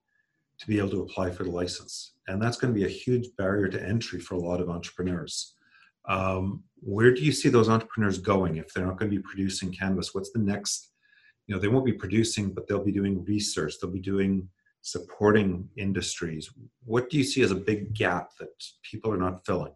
to 0.58 0.68
be 0.68 0.78
able 0.78 0.90
to 0.90 1.02
apply 1.02 1.32
for 1.32 1.44
the 1.44 1.52
license, 1.52 2.14
and 2.28 2.42
that's 2.42 2.58
going 2.58 2.74
to 2.74 2.80
be 2.80 2.86
a 2.86 2.90
huge 2.90 3.28
barrier 3.38 3.68
to 3.68 3.84
entry 3.84 4.20
for 4.20 4.36
a 4.36 4.40
lot 4.40 4.62
of 4.62 4.70
entrepreneurs. 4.70 5.56
Um, 6.08 6.64
where 6.80 7.14
do 7.14 7.22
you 7.22 7.32
see 7.32 7.50
those 7.50 7.68
entrepreneurs 7.68 8.20
going 8.20 8.58
if 8.58 8.74
they're 8.74 8.86
not 8.86 8.98
going 8.98 9.12
to 9.12 9.18
be 9.18 9.24
producing 9.24 9.74
cannabis? 9.74 10.14
What's 10.14 10.32
the 10.32 10.40
next 10.40 10.92
you 11.48 11.56
know 11.56 11.62
they 11.62 11.68
won't 11.68 11.86
be 11.86 11.94
producing 11.94 12.54
but 12.54 12.68
they'll 12.68 12.84
be 12.84 12.92
doing 12.92 13.24
research. 13.26 13.74
They'll 13.80 13.92
be 13.92 14.00
doing 14.00 14.50
supporting 14.82 15.68
industries. 15.78 16.50
What 16.84 17.10
do 17.10 17.18
you 17.18 17.24
see 17.24 17.42
as 17.42 17.52
a 17.52 17.56
big 17.56 17.94
gap 17.94 18.30
that 18.40 18.54
people 18.84 19.12
are 19.14 19.18
not 19.18 19.46
filling? 19.46 19.74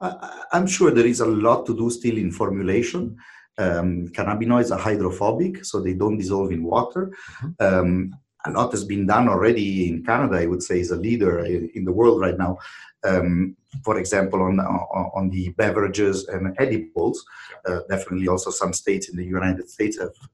I'm 0.00 0.66
sure 0.66 0.90
there 0.90 1.06
is 1.06 1.20
a 1.20 1.26
lot 1.26 1.66
to 1.66 1.76
do 1.76 1.90
still 1.90 2.16
in 2.16 2.32
formulation. 2.32 3.16
Um, 3.58 4.08
cannabinoids 4.08 4.74
are 4.74 4.78
hydrophobic 4.78 5.64
so 5.64 5.80
they 5.80 5.92
don't 5.92 6.16
dissolve 6.16 6.52
in 6.52 6.64
water. 6.64 7.12
Mm-hmm. 7.42 7.66
um, 7.66 8.14
a 8.46 8.50
lot 8.50 8.70
has 8.70 8.84
been 8.84 9.06
done 9.06 9.28
already 9.28 9.86
in 9.86 10.02
canada 10.02 10.38
i 10.38 10.46
would 10.46 10.62
say 10.62 10.80
is 10.80 10.92
a 10.92 10.96
leader 10.96 11.44
in 11.44 11.84
the 11.84 11.92
world 11.92 12.22
right 12.22 12.38
now. 12.38 12.56
Um, 13.02 13.56
for 13.84 13.98
example, 13.98 14.42
on, 14.42 14.60
on, 14.60 15.10
on 15.14 15.30
the 15.30 15.50
beverages 15.50 16.28
and 16.28 16.54
edibles. 16.58 17.24
Uh, 17.66 17.80
definitely, 17.88 18.28
also 18.28 18.50
some 18.50 18.72
states 18.72 19.08
in 19.08 19.16
the 19.16 19.24
United 19.24 19.70
States 19.70 19.98
have 19.98 20.08
uh, 20.08 20.26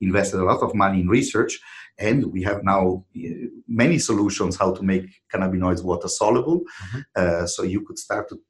invested 0.00 0.40
a 0.40 0.44
lot 0.44 0.62
of 0.62 0.74
money 0.74 1.00
in 1.00 1.08
research, 1.08 1.60
and 1.98 2.32
we 2.32 2.42
have 2.42 2.64
now 2.64 3.04
uh, 3.16 3.28
many 3.68 3.98
solutions 3.98 4.56
how 4.56 4.72
to 4.72 4.82
make 4.82 5.06
cannabinoids 5.32 5.84
water 5.84 6.08
soluble. 6.08 6.60
Mm-hmm. 6.60 7.00
Uh, 7.16 7.46
so 7.46 7.62
you 7.62 7.82
could 7.82 7.98
start 7.98 8.28
to 8.28 8.40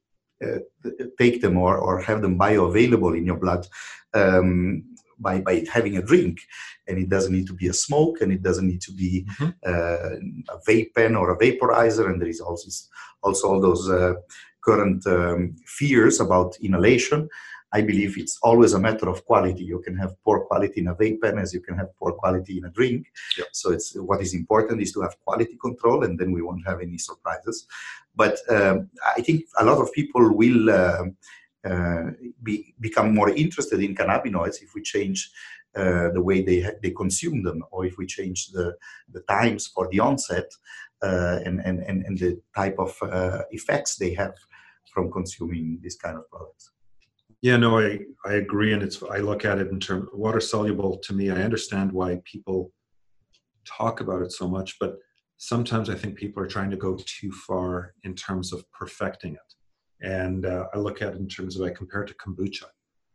uh, 0.43 0.59
take 1.17 1.41
them 1.41 1.57
or, 1.57 1.77
or 1.77 2.01
have 2.01 2.21
them 2.21 2.37
bioavailable 2.37 3.17
in 3.17 3.25
your 3.25 3.37
blood 3.37 3.67
um, 4.13 4.83
by, 5.19 5.39
by 5.41 5.63
having 5.71 5.97
a 5.97 6.01
drink. 6.01 6.39
And 6.87 6.97
it 6.97 7.09
doesn't 7.09 7.31
need 7.31 7.47
to 7.47 7.53
be 7.53 7.67
a 7.67 7.73
smoke 7.73 8.21
and 8.21 8.31
it 8.31 8.41
doesn't 8.41 8.67
need 8.67 8.81
to 8.81 8.91
be 8.91 9.25
mm-hmm. 9.39 9.49
uh, 9.65 10.55
a 10.55 10.59
vape 10.67 10.93
pen 10.93 11.15
or 11.15 11.31
a 11.31 11.37
vaporizer. 11.37 12.09
And 12.09 12.19
there 12.19 12.27
is 12.27 12.41
also, 12.41 12.69
also 13.23 13.47
all 13.47 13.61
those 13.61 13.89
uh, 13.89 14.15
current 14.63 15.05
um, 15.07 15.55
fears 15.65 16.19
about 16.19 16.57
inhalation. 16.61 17.29
I 17.77 17.81
believe 17.81 18.13
it's 18.17 18.37
always 18.41 18.73
a 18.73 18.79
matter 18.87 19.07
of 19.09 19.25
quality. 19.29 19.63
You 19.73 19.79
can 19.85 19.95
have 20.03 20.11
poor 20.23 20.37
quality 20.49 20.79
in 20.81 20.87
a 20.87 20.95
vape 20.95 21.19
pen 21.21 21.37
as 21.43 21.53
you 21.55 21.61
can 21.67 21.75
have 21.81 21.89
poor 21.99 22.11
quality 22.21 22.53
in 22.59 22.65
a 22.65 22.73
drink. 22.77 23.01
Yep. 23.37 23.47
So 23.59 23.65
it's 23.75 23.89
what 24.09 24.21
is 24.25 24.33
important 24.41 24.81
is 24.81 24.91
to 24.93 25.01
have 25.05 25.15
quality 25.25 25.57
control, 25.67 25.99
and 26.05 26.13
then 26.19 26.31
we 26.35 26.41
won't 26.41 26.67
have 26.69 26.79
any 26.87 26.97
surprises. 27.09 27.57
But 28.21 28.35
um, 28.55 28.75
I 29.17 29.19
think 29.25 29.37
a 29.61 29.65
lot 29.69 29.79
of 29.81 29.91
people 29.99 30.23
will 30.41 30.63
uh, 30.69 31.05
uh, 31.69 32.05
be, 32.47 32.55
become 32.79 33.09
more 33.19 33.31
interested 33.43 33.79
in 33.81 33.97
cannabinoids 33.99 34.61
if 34.65 34.69
we 34.75 34.81
change 34.81 35.19
uh, 35.75 36.07
the 36.15 36.21
way 36.27 36.37
they 36.41 36.59
ha- 36.61 36.79
they 36.81 36.91
consume 36.91 37.43
them, 37.47 37.59
or 37.71 37.85
if 37.89 37.97
we 37.97 38.05
change 38.17 38.39
the 38.55 38.67
the 39.15 39.23
times 39.35 39.67
for 39.73 39.89
the 39.91 39.99
onset 39.99 40.49
uh, 41.07 41.37
and, 41.45 41.57
and 41.67 41.77
and 41.89 41.97
and 42.07 42.15
the 42.23 42.31
type 42.55 42.77
of 42.85 42.91
uh, 43.01 43.41
effects 43.51 43.91
they 43.97 44.13
have 44.21 44.35
from 44.93 45.11
consuming 45.11 45.65
this 45.83 45.97
kind 45.97 46.17
of 46.17 46.29
products. 46.29 46.71
Yeah, 47.45 47.57
no, 47.57 47.77
I, 47.77 47.99
I 48.25 48.33
agree. 48.33 48.73
And 48.73 48.81
it's, 48.81 49.03
I 49.03 49.17
look 49.17 49.45
at 49.45 49.59
it 49.59 49.67
in 49.67 49.79
terms 49.79 50.07
water 50.11 50.39
soluble 50.39 50.97
to 50.97 51.13
me. 51.13 51.29
I 51.29 51.43
understand 51.43 51.91
why 51.91 52.19
people 52.25 52.71
talk 53.67 54.01
about 54.01 54.23
it 54.23 54.31
so 54.31 54.47
much, 54.47 54.77
but 54.79 54.97
sometimes 55.37 55.87
I 55.91 55.93
think 55.93 56.15
people 56.15 56.41
are 56.41 56.47
trying 56.47 56.71
to 56.71 56.75
go 56.75 56.97
too 57.05 57.31
far 57.31 57.93
in 58.03 58.15
terms 58.15 58.51
of 58.51 58.65
perfecting 58.71 59.33
it. 59.33 59.53
And 60.01 60.47
uh, 60.47 60.69
I 60.73 60.79
look 60.79 61.03
at 61.03 61.13
it 61.13 61.19
in 61.19 61.27
terms 61.27 61.55
of, 61.55 61.67
I 61.67 61.69
compare 61.69 62.01
it 62.01 62.07
to 62.07 62.15
kombucha. 62.15 62.63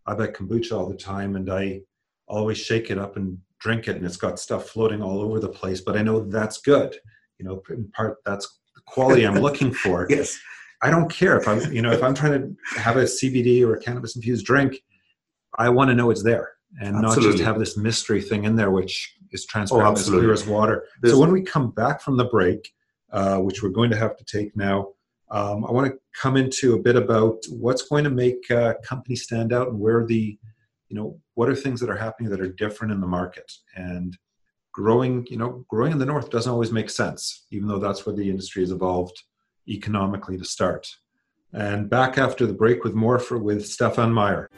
I 0.07 0.15
buy 0.15 0.29
kombucha 0.29 0.79
all 0.79 0.89
the 0.89 0.95
time 0.95 1.35
and 1.35 1.53
I 1.53 1.81
always 2.29 2.59
shake 2.59 2.89
it 2.93 2.99
up 2.99 3.17
and 3.17 3.37
drink 3.59 3.89
it 3.89 3.97
and 3.97 4.07
it's 4.07 4.17
got 4.17 4.39
stuff 4.39 4.69
floating 4.69 5.03
all 5.03 5.23
over 5.23 5.41
the 5.41 5.49
place, 5.49 5.81
but 5.81 5.97
I 5.97 6.03
know 6.03 6.21
that's 6.21 6.59
good. 6.59 6.95
You 7.41 7.47
know, 7.47 7.63
in 7.69 7.91
part 7.91 8.19
that's 8.25 8.47
the 8.77 8.83
quality 8.87 9.27
I'm 9.27 9.41
looking 9.41 9.73
for. 9.73 10.07
yes. 10.09 10.39
I 10.83 10.91
don't 10.91 11.11
care 11.11 11.37
if 11.37 11.47
I'm, 11.47 11.61
you 11.73 11.83
know, 11.83 11.93
if 11.93 12.03
I'm 12.03 12.15
trying 12.15 12.33
to 12.33 12.81
have 12.81 12.97
a 12.97 13.05
CBD 13.05 13.63
or 13.63 13.75
a 13.75 13.81
cannabis 13.81 14.17
infused 14.17 14.47
drink, 14.47 14.81
I 15.59 15.69
want 15.69 15.91
to 15.91 15.95
know 15.95 16.11
it's 16.11 16.23
there 16.23 16.53
and 16.81 16.97
absolutely. 16.97 17.25
not 17.25 17.33
just 17.33 17.45
have 17.45 17.59
this 17.59 17.77
mystery 17.77 18.23
thing 18.23 18.45
in 18.45 18.57
there, 18.57 18.71
which 18.71 19.15
is 19.33 19.45
transparent 19.45 19.89
oh, 19.89 20.01
as 20.01 20.09
clear 20.09 20.33
as 20.33 20.47
water. 20.47 20.87
There's, 21.03 21.15
so 21.15 21.21
when 21.21 21.33
we 21.33 21.43
come 21.43 21.71
back 21.71 22.01
from 22.01 22.17
the 22.17 22.25
break, 22.25 22.73
uh, 23.13 23.39
which 23.39 23.63
we're 23.63 23.71
going 23.71 23.91
to 23.91 23.97
have 23.97 24.17
to 24.17 24.25
take 24.25 24.57
now, 24.57 24.89
um, 25.31 25.65
I 25.65 25.71
want 25.71 25.93
to 25.93 25.99
come 26.19 26.37
into 26.37 26.75
a 26.75 26.79
bit 26.79 26.97
about 26.97 27.39
what's 27.51 27.83
going 27.83 28.05
to 28.05 28.11
make 28.11 28.51
uh, 28.51 28.75
companies 28.85 29.25
stand 29.25 29.53
out 29.53 29.69
and 29.69 29.79
where 29.79 30.07
the, 30.07 30.39
you 30.89 30.97
know, 30.97 31.21
what 31.35 31.49
are 31.49 31.55
things 31.55 31.81
that 31.81 31.91
are 31.91 31.97
happening 31.97 32.31
that 32.31 32.41
are 32.41 32.53
different 32.53 32.93
in 32.93 33.01
the 33.01 33.07
market 33.07 33.51
and 33.77 34.17
growing, 34.73 35.27
you 35.29 35.37
know, 35.37 35.65
growing 35.69 35.93
in 35.93 35.99
the 35.99 36.07
north 36.07 36.31
doesn't 36.31 36.51
always 36.51 36.73
make 36.73 36.91
sense, 36.91 37.47
even 37.51 37.69
though 37.69 37.79
that's 37.79 38.07
where 38.07 38.15
the 38.15 38.29
industry 38.29 38.63
has 38.63 38.71
evolved 38.71 39.23
economically 39.71 40.37
to 40.37 40.45
start. 40.45 40.89
And 41.53 41.89
back 41.91 42.19
after 42.19 42.47
the 42.47 42.53
break 42.53 42.85
with 42.85 42.95
more 42.95 43.19
for, 43.19 43.39
with 43.39 43.67
Stefan 43.67 44.13
Meyer. 44.13 44.49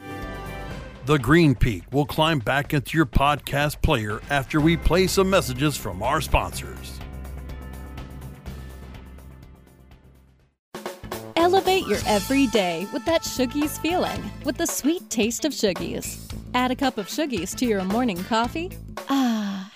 The 1.05 1.19
Green 1.19 1.53
Peak 1.53 1.83
will 1.91 2.05
climb 2.05 2.39
back 2.39 2.73
into 2.73 2.95
your 2.95 3.05
podcast 3.05 3.81
player 3.81 4.21
after 4.29 4.61
we 4.61 4.77
play 4.77 5.07
some 5.07 5.29
messages 5.29 5.75
from 5.75 6.01
our 6.01 6.21
sponsors. 6.21 6.99
Elevate 11.35 11.85
your 11.87 11.99
everyday 12.07 12.87
with 12.93 13.03
that 13.03 13.23
Shoogies 13.23 13.77
feeling 13.81 14.31
with 14.45 14.55
the 14.55 14.65
sweet 14.65 15.09
taste 15.09 15.43
of 15.43 15.51
Shoogies. 15.51 16.31
Add 16.53 16.71
a 16.71 16.75
cup 16.75 16.97
of 16.97 17.07
Shoogies 17.07 17.53
to 17.57 17.65
your 17.65 17.83
morning 17.83 18.23
coffee. 18.23 18.71
Ah, 19.09 19.42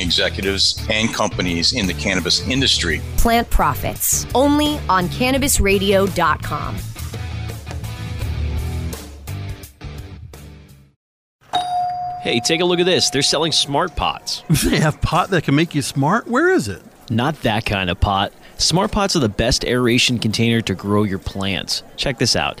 executives 0.00 0.84
and 0.90 1.12
companies 1.14 1.72
in 1.72 1.86
the 1.86 1.94
cannabis 1.94 2.46
industry. 2.48 3.00
Plant 3.16 3.48
Profits, 3.50 4.26
only 4.34 4.78
on 4.88 5.08
cannabisradio.com. 5.08 6.76
Hey, 12.22 12.38
take 12.38 12.60
a 12.60 12.66
look 12.66 12.80
at 12.80 12.86
this. 12.86 13.08
They're 13.08 13.22
selling 13.22 13.50
smart 13.50 13.96
pots. 13.96 14.42
They 14.64 14.78
have 14.78 15.00
pot 15.00 15.30
that 15.30 15.44
can 15.44 15.54
make 15.54 15.74
you 15.74 15.80
smart? 15.80 16.28
Where 16.28 16.50
is 16.52 16.68
it? 16.68 16.82
Not 17.10 17.40
that 17.42 17.64
kind 17.64 17.88
of 17.88 17.98
pot. 17.98 18.32
Smart 18.58 18.92
pots 18.92 19.16
are 19.16 19.20
the 19.20 19.28
best 19.30 19.64
aeration 19.64 20.18
container 20.18 20.60
to 20.60 20.74
grow 20.74 21.04
your 21.04 21.18
plants. 21.18 21.82
Check 21.96 22.18
this 22.18 22.36
out. 22.36 22.60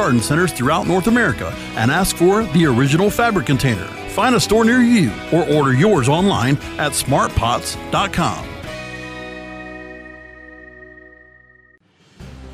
garden 0.00 0.22
centers 0.22 0.50
throughout 0.50 0.86
North 0.86 1.08
America 1.08 1.54
and 1.76 1.90
ask 1.90 2.16
for 2.16 2.42
the 2.54 2.64
original 2.64 3.10
fabric 3.10 3.44
container. 3.44 3.84
Find 4.16 4.34
a 4.34 4.40
store 4.40 4.64
near 4.64 4.80
you 4.80 5.12
or 5.30 5.46
order 5.52 5.74
yours 5.74 6.08
online 6.08 6.56
at 6.78 6.92
smartpots.com. 6.92 8.48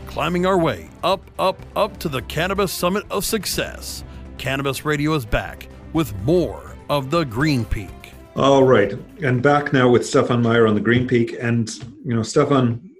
Climbing 0.08 0.44
our 0.44 0.58
way 0.58 0.90
up, 1.04 1.20
up, 1.38 1.64
up 1.76 1.96
to 2.00 2.08
the 2.08 2.20
Cannabis 2.22 2.72
Summit 2.72 3.04
of 3.12 3.24
Success. 3.24 4.02
Cannabis 4.38 4.84
Radio 4.84 5.14
is 5.14 5.24
back 5.24 5.68
with 5.92 6.12
more 6.22 6.74
of 6.90 7.10
the 7.10 7.22
Green 7.22 7.64
Peak. 7.64 8.12
All 8.34 8.64
right, 8.64 8.92
and 9.22 9.40
back 9.40 9.72
now 9.72 9.88
with 9.88 10.04
Stefan 10.04 10.42
Meyer 10.42 10.66
on 10.66 10.74
the 10.74 10.80
Green 10.80 11.06
Peak, 11.06 11.36
and 11.40 11.72
you 12.04 12.12
know, 12.12 12.24
Stefan, 12.24 12.90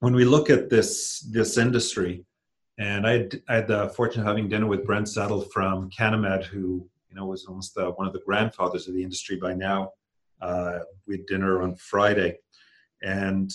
when 0.00 0.14
we 0.14 0.26
look 0.26 0.50
at 0.50 0.68
this 0.68 1.20
this 1.20 1.56
industry, 1.56 2.24
and 2.80 3.06
I 3.06 3.12
had, 3.12 3.42
I 3.46 3.54
had 3.56 3.68
the 3.68 3.90
fortune 3.90 4.22
of 4.22 4.26
having 4.26 4.48
dinner 4.48 4.66
with 4.66 4.86
Brent 4.86 5.06
Zettl 5.06 5.50
from 5.52 5.90
Canamed, 5.90 6.44
who 6.44 6.88
you 7.10 7.14
know 7.14 7.26
was 7.26 7.44
almost 7.44 7.74
the, 7.74 7.90
one 7.90 8.06
of 8.06 8.14
the 8.14 8.22
grandfathers 8.24 8.88
of 8.88 8.94
the 8.94 9.02
industry 9.02 9.36
by 9.36 9.52
now. 9.52 9.92
Uh, 10.40 10.78
we 11.06 11.18
had 11.18 11.26
dinner 11.26 11.62
on 11.62 11.76
Friday, 11.76 12.38
and 13.02 13.52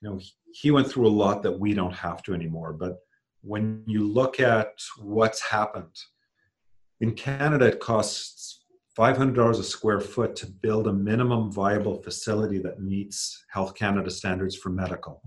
you 0.00 0.10
know 0.10 0.16
he, 0.18 0.32
he 0.52 0.70
went 0.72 0.90
through 0.90 1.06
a 1.06 1.18
lot 1.24 1.44
that 1.44 1.58
we 1.58 1.72
don't 1.72 1.94
have 1.94 2.20
to 2.24 2.34
anymore. 2.34 2.72
But 2.72 2.98
when 3.42 3.84
you 3.86 4.06
look 4.06 4.40
at 4.40 4.72
what's 4.98 5.40
happened 5.40 5.96
in 7.00 7.14
Canada, 7.14 7.66
it 7.66 7.78
costs 7.78 8.64
$500 8.98 9.50
a 9.50 9.62
square 9.62 10.00
foot 10.00 10.34
to 10.36 10.46
build 10.46 10.88
a 10.88 10.92
minimum 10.92 11.50
viable 11.50 12.02
facility 12.02 12.58
that 12.58 12.82
meets 12.82 13.44
Health 13.50 13.74
Canada 13.74 14.10
standards 14.10 14.56
for 14.56 14.68
medical. 14.68 15.22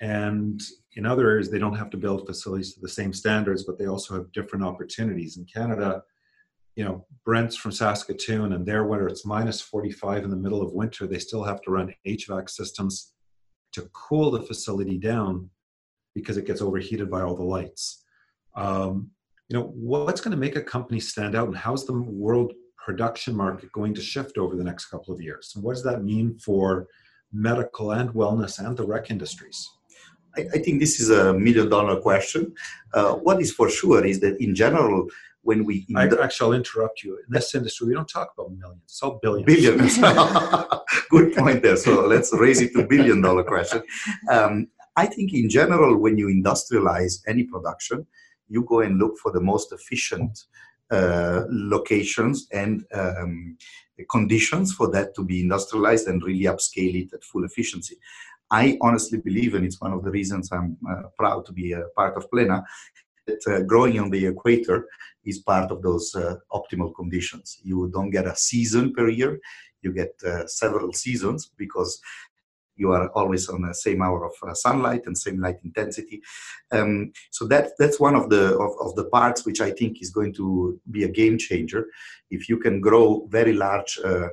And 0.00 0.60
in 0.98 1.06
other 1.06 1.30
areas, 1.30 1.48
they 1.48 1.60
don't 1.60 1.76
have 1.76 1.90
to 1.90 1.96
build 1.96 2.26
facilities 2.26 2.74
to 2.74 2.80
the 2.80 2.88
same 2.88 3.12
standards, 3.12 3.62
but 3.62 3.78
they 3.78 3.86
also 3.86 4.14
have 4.14 4.32
different 4.32 4.64
opportunities. 4.64 5.36
In 5.36 5.44
Canada, 5.44 6.02
you 6.74 6.84
know, 6.84 7.06
Brent's 7.24 7.54
from 7.54 7.70
Saskatoon, 7.70 8.52
and 8.52 8.66
there, 8.66 8.84
whether 8.84 9.06
it's 9.06 9.24
minus 9.24 9.60
45 9.60 10.24
in 10.24 10.30
the 10.30 10.36
middle 10.36 10.60
of 10.60 10.72
winter, 10.72 11.06
they 11.06 11.20
still 11.20 11.44
have 11.44 11.62
to 11.62 11.70
run 11.70 11.94
HVAC 12.04 12.50
systems 12.50 13.12
to 13.74 13.82
cool 13.92 14.32
the 14.32 14.42
facility 14.42 14.98
down 14.98 15.48
because 16.16 16.36
it 16.36 16.48
gets 16.48 16.60
overheated 16.60 17.08
by 17.08 17.22
all 17.22 17.36
the 17.36 17.44
lights. 17.44 18.04
Um, 18.56 19.12
you 19.48 19.56
know, 19.56 19.72
what's 19.76 20.20
going 20.20 20.32
to 20.32 20.36
make 20.36 20.56
a 20.56 20.62
company 20.62 20.98
stand 20.98 21.36
out, 21.36 21.46
and 21.46 21.56
how's 21.56 21.86
the 21.86 21.92
world 21.92 22.54
production 22.76 23.36
market 23.36 23.70
going 23.70 23.94
to 23.94 24.02
shift 24.02 24.36
over 24.36 24.56
the 24.56 24.64
next 24.64 24.86
couple 24.86 25.14
of 25.14 25.20
years? 25.20 25.52
And 25.54 25.62
what 25.62 25.74
does 25.74 25.84
that 25.84 26.02
mean 26.02 26.40
for 26.40 26.88
medical 27.32 27.92
and 27.92 28.10
wellness 28.10 28.58
and 28.58 28.76
the 28.76 28.84
rec 28.84 29.12
industries? 29.12 29.64
I, 30.36 30.46
I 30.54 30.58
think 30.58 30.80
this 30.80 31.00
is 31.00 31.10
a 31.10 31.34
million 31.34 31.68
dollar 31.68 32.00
question. 32.00 32.54
Uh, 32.94 33.14
what 33.14 33.40
is 33.40 33.52
for 33.52 33.68
sure 33.68 34.04
is 34.04 34.20
that 34.20 34.40
in 34.40 34.54
general, 34.54 35.08
when 35.42 35.64
we 35.64 35.86
I, 35.96 36.06
actually, 36.06 36.46
I'll 36.46 36.52
interrupt 36.52 37.02
you. 37.02 37.16
In 37.16 37.32
this 37.32 37.54
industry, 37.54 37.88
we 37.88 37.94
don't 37.94 38.08
talk 38.08 38.32
about 38.36 38.50
millions; 38.52 38.82
it's 38.84 39.02
all 39.02 39.18
billions. 39.22 39.46
Billions. 39.46 39.98
Good 41.10 41.34
point 41.34 41.62
there. 41.62 41.76
So 41.76 42.06
let's 42.06 42.32
raise 42.32 42.60
it 42.60 42.72
to 42.74 42.86
billion 42.86 43.20
dollar 43.22 43.44
question. 43.44 43.82
Um, 44.30 44.68
I 44.96 45.06
think 45.06 45.32
in 45.32 45.48
general, 45.48 45.96
when 45.96 46.18
you 46.18 46.26
industrialize 46.26 47.22
any 47.26 47.44
production, 47.44 48.06
you 48.48 48.64
go 48.64 48.80
and 48.80 48.98
look 48.98 49.16
for 49.18 49.30
the 49.30 49.40
most 49.40 49.72
efficient 49.72 50.44
uh, 50.90 51.42
locations 51.48 52.48
and 52.52 52.84
um, 52.92 53.56
conditions 54.10 54.72
for 54.72 54.90
that 54.90 55.14
to 55.14 55.24
be 55.24 55.40
industrialized 55.40 56.08
and 56.08 56.22
really 56.22 56.44
upscale 56.44 56.94
it 56.94 57.12
at 57.12 57.24
full 57.24 57.44
efficiency. 57.44 57.96
I 58.50 58.78
honestly 58.80 59.18
believe, 59.18 59.54
and 59.54 59.64
it's 59.64 59.80
one 59.80 59.92
of 59.92 60.04
the 60.04 60.10
reasons 60.10 60.50
I'm 60.52 60.76
uh, 60.88 61.08
proud 61.18 61.46
to 61.46 61.52
be 61.52 61.72
a 61.72 61.84
part 61.96 62.16
of 62.16 62.30
Plena, 62.30 62.64
that 63.26 63.46
uh, 63.46 63.60
growing 63.62 64.00
on 64.00 64.10
the 64.10 64.26
equator 64.26 64.86
is 65.24 65.38
part 65.38 65.70
of 65.70 65.82
those 65.82 66.14
uh, 66.14 66.36
optimal 66.52 66.94
conditions. 66.94 67.58
You 67.62 67.90
don't 67.92 68.10
get 68.10 68.26
a 68.26 68.34
season 68.34 68.92
per 68.94 69.08
year, 69.08 69.38
you 69.82 69.92
get 69.92 70.14
uh, 70.26 70.46
several 70.46 70.92
seasons 70.92 71.50
because 71.56 72.00
you 72.78 72.92
are 72.92 73.08
always 73.10 73.48
on 73.48 73.62
the 73.62 73.74
same 73.74 74.00
hour 74.00 74.24
of 74.24 74.56
sunlight 74.56 75.02
and 75.06 75.18
same 75.18 75.40
light 75.40 75.58
intensity. 75.64 76.22
Um, 76.70 77.12
so 77.30 77.46
that 77.48 77.72
that's 77.78 77.98
one 77.98 78.14
of 78.14 78.30
the 78.30 78.56
of, 78.56 78.72
of, 78.80 78.94
the 78.94 79.06
parts 79.06 79.44
which 79.44 79.60
I 79.60 79.72
think 79.72 80.00
is 80.00 80.10
going 80.10 80.32
to 80.34 80.80
be 80.90 81.02
a 81.02 81.08
game 81.08 81.38
changer. 81.38 81.86
If 82.30 82.48
you 82.48 82.58
can 82.58 82.80
grow 82.80 83.26
very 83.30 83.52
large 83.52 83.98
uh, 84.04 84.28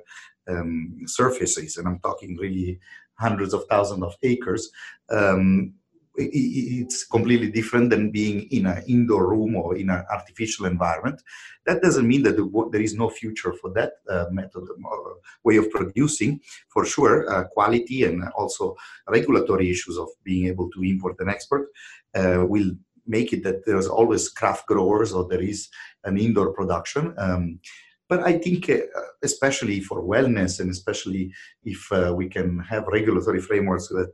um, 0.48 1.00
surfaces, 1.08 1.78
and 1.78 1.88
I'm 1.88 2.00
talking 2.00 2.38
really 2.38 2.80
hundreds 3.18 3.54
of 3.54 3.66
thousands 3.70 4.04
of 4.04 4.16
acres. 4.24 4.72
Um, 5.10 5.74
it's 6.18 7.04
completely 7.04 7.52
different 7.52 7.90
than 7.90 8.12
being 8.12 8.44
in 8.52 8.66
an 8.68 8.84
indoor 8.88 9.30
room 9.30 9.56
or 9.56 9.76
in 9.76 9.90
an 9.90 10.06
artificial 10.10 10.66
environment. 10.66 11.22
That 11.66 11.82
doesn't 11.82 12.08
mean 12.08 12.24
that 12.24 12.70
there 12.72 12.82
is 12.82 12.96
no 12.96 13.10
future 13.10 13.54
for 13.54 13.72
that 13.72 13.94
uh, 14.10 14.26
method 14.32 14.64
or 14.84 15.12
uh, 15.12 15.16
way 15.44 15.58
of 15.58 15.70
producing. 15.72 16.40
For 16.70 16.86
sure, 16.86 17.30
uh, 17.30 17.46
quality 17.46 18.04
and 18.04 18.24
also 18.38 18.76
regulatory 19.10 19.70
issues 19.70 19.98
of 19.98 20.08
being 20.24 20.48
able 20.48 20.70
to 20.72 20.84
import 20.84 21.18
and 21.20 21.30
export 21.30 21.68
uh, 22.16 22.46
will 22.48 22.72
make 23.08 23.34
it 23.34 23.44
that 23.44 23.66
there's 23.66 23.88
always 23.88 24.30
craft 24.30 24.68
growers 24.68 25.14
or 25.14 25.28
there 25.28 25.42
is 25.42 25.70
an 26.06 26.18
indoor 26.18 26.54
production. 26.54 27.14
Um, 27.18 27.60
but 28.08 28.22
I 28.22 28.38
think, 28.38 28.70
uh, 28.70 28.82
especially 29.24 29.80
for 29.80 30.04
wellness, 30.04 30.60
and 30.60 30.70
especially 30.70 31.34
if 31.64 31.92
uh, 31.92 32.14
we 32.16 32.28
can 32.30 32.60
have 32.60 32.88
regulatory 32.88 33.42
frameworks 33.42 33.88
that 33.88 34.14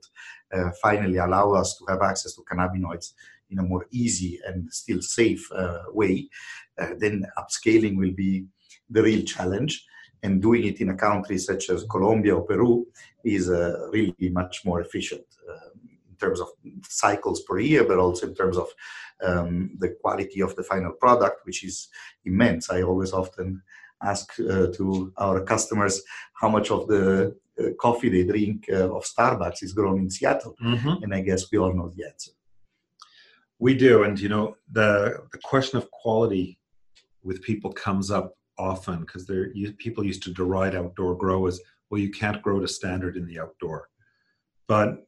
uh, 0.54 0.72
finally 0.82 1.18
allow 1.18 1.52
us 1.54 1.78
to 1.78 1.86
have 1.90 2.02
access 2.02 2.36
to 2.36 2.44
cannabinoids 2.50 3.14
in 3.50 3.60
a 3.60 3.64
more 3.64 3.86
easy 3.92 4.40
and 4.46 4.72
still 4.74 5.02
safe 5.02 5.52
uh, 5.52 5.80
way, 5.90 6.30
uh, 6.80 6.94
then 7.00 7.26
upscaling 7.38 7.98
will 7.98 8.14
be 8.14 8.46
the 8.90 9.04
real 9.04 9.24
challenge. 9.24 9.86
And 10.24 10.42
doing 10.42 10.66
it 10.66 10.80
in 10.80 10.90
a 10.90 10.96
country 10.96 11.38
such 11.40 11.70
as 11.70 11.84
Colombia 11.90 12.36
or 12.36 12.44
Peru 12.44 12.86
is 13.26 13.50
really 13.50 14.30
much 14.32 14.64
more 14.64 14.80
efficient 14.80 15.26
in 16.08 16.16
terms 16.20 16.40
of 16.40 16.50
cycles 16.88 17.42
per 17.42 17.58
year, 17.58 17.84
but 17.84 17.98
also 17.98 18.28
in 18.28 18.36
terms 18.36 18.56
of 18.56 18.68
um, 19.24 19.72
the 19.80 19.96
quality 20.00 20.42
of 20.42 20.56
the 20.56 20.64
final 20.64 20.92
product, 20.92 21.46
which 21.46 21.64
is 21.64 21.90
immense. 22.24 22.70
I 22.70 22.84
always 22.84 23.14
often 23.14 23.64
ask 24.04 24.40
uh, 24.40 24.68
to 24.74 25.14
our 25.18 25.42
customers 25.42 26.02
how 26.34 26.50
much 26.50 26.72
of 26.72 26.88
the 26.88 27.36
uh, 27.60 27.70
coffee 27.80 28.10
they 28.10 28.24
drink 28.24 28.66
uh, 28.72 28.96
of 28.96 29.04
Starbucks 29.04 29.64
is 29.64 29.74
grown 29.74 30.00
in 30.00 30.10
Seattle, 30.10 30.56
mm-hmm. 30.64 31.04
and 31.04 31.14
I 31.14 31.22
guess 31.22 31.52
we 31.52 31.58
all 31.58 31.74
know 31.74 31.90
the 31.90 32.06
answer. 32.06 32.32
We 33.60 33.76
do, 33.76 34.04
and 34.04 34.20
you 34.20 34.30
know 34.30 34.56
the 34.72 35.24
the 35.32 35.38
question 35.40 35.78
of 35.78 35.90
quality 35.92 36.58
with 37.24 37.42
people 37.42 37.72
comes 37.72 38.10
up 38.10 38.36
often 38.58 39.02
because 39.02 39.30
people 39.78 40.06
used 40.06 40.24
to 40.24 40.34
deride 40.34 40.76
outdoor 40.76 41.16
grow 41.16 41.46
as 41.48 41.60
well. 41.90 42.00
You 42.00 42.12
can't 42.12 42.42
grow 42.42 42.60
to 42.60 42.68
standard 42.68 43.18
in 43.18 43.26
the 43.28 43.40
outdoor, 43.40 43.90
but 44.68 45.06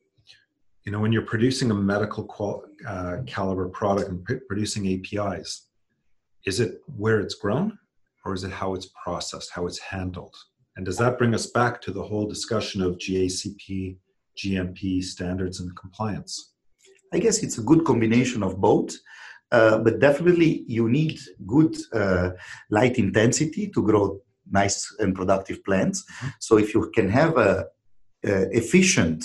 you 0.83 0.91
know 0.91 0.99
when 0.99 1.11
you're 1.11 1.31
producing 1.33 1.71
a 1.71 1.75
medical 1.75 2.25
qual- 2.25 2.65
uh, 2.87 3.17
caliber 3.25 3.69
product 3.69 4.09
and 4.09 4.25
p- 4.25 4.45
producing 4.47 4.87
APIs, 4.87 5.69
is 6.45 6.59
it 6.59 6.81
where 6.97 7.19
it's 7.19 7.35
grown? 7.35 7.79
Or 8.25 8.33
is 8.33 8.43
it 8.43 8.51
how 8.51 8.73
it's 8.73 8.89
processed, 9.03 9.51
how 9.53 9.67
it's 9.67 9.79
handled? 9.79 10.35
And 10.75 10.85
does 10.85 10.97
that 10.97 11.17
bring 11.17 11.35
us 11.35 11.47
back 11.47 11.81
to 11.81 11.91
the 11.91 12.03
whole 12.03 12.27
discussion 12.27 12.81
of 12.81 12.97
GACP, 12.97 13.97
GMP 14.37 15.03
standards 15.03 15.59
and 15.59 15.75
compliance? 15.77 16.53
I 17.13 17.19
guess 17.19 17.43
it's 17.43 17.59
a 17.59 17.63
good 17.63 17.85
combination 17.85 18.41
of 18.43 18.59
both. 18.59 18.91
Uh, 19.51 19.77
but 19.77 19.99
definitely, 19.99 20.65
you 20.67 20.89
need 20.89 21.19
good 21.45 21.77
uh, 21.93 22.31
light 22.71 22.97
intensity 22.97 23.69
to 23.69 23.83
grow 23.83 24.19
nice 24.49 24.91
and 24.97 25.13
productive 25.13 25.63
plants. 25.63 26.03
Mm-hmm. 26.03 26.27
So, 26.39 26.57
if 26.57 26.73
you 26.73 26.89
can 26.95 27.07
have 27.09 27.37
a, 27.37 27.67
a 28.25 28.57
efficient 28.57 29.23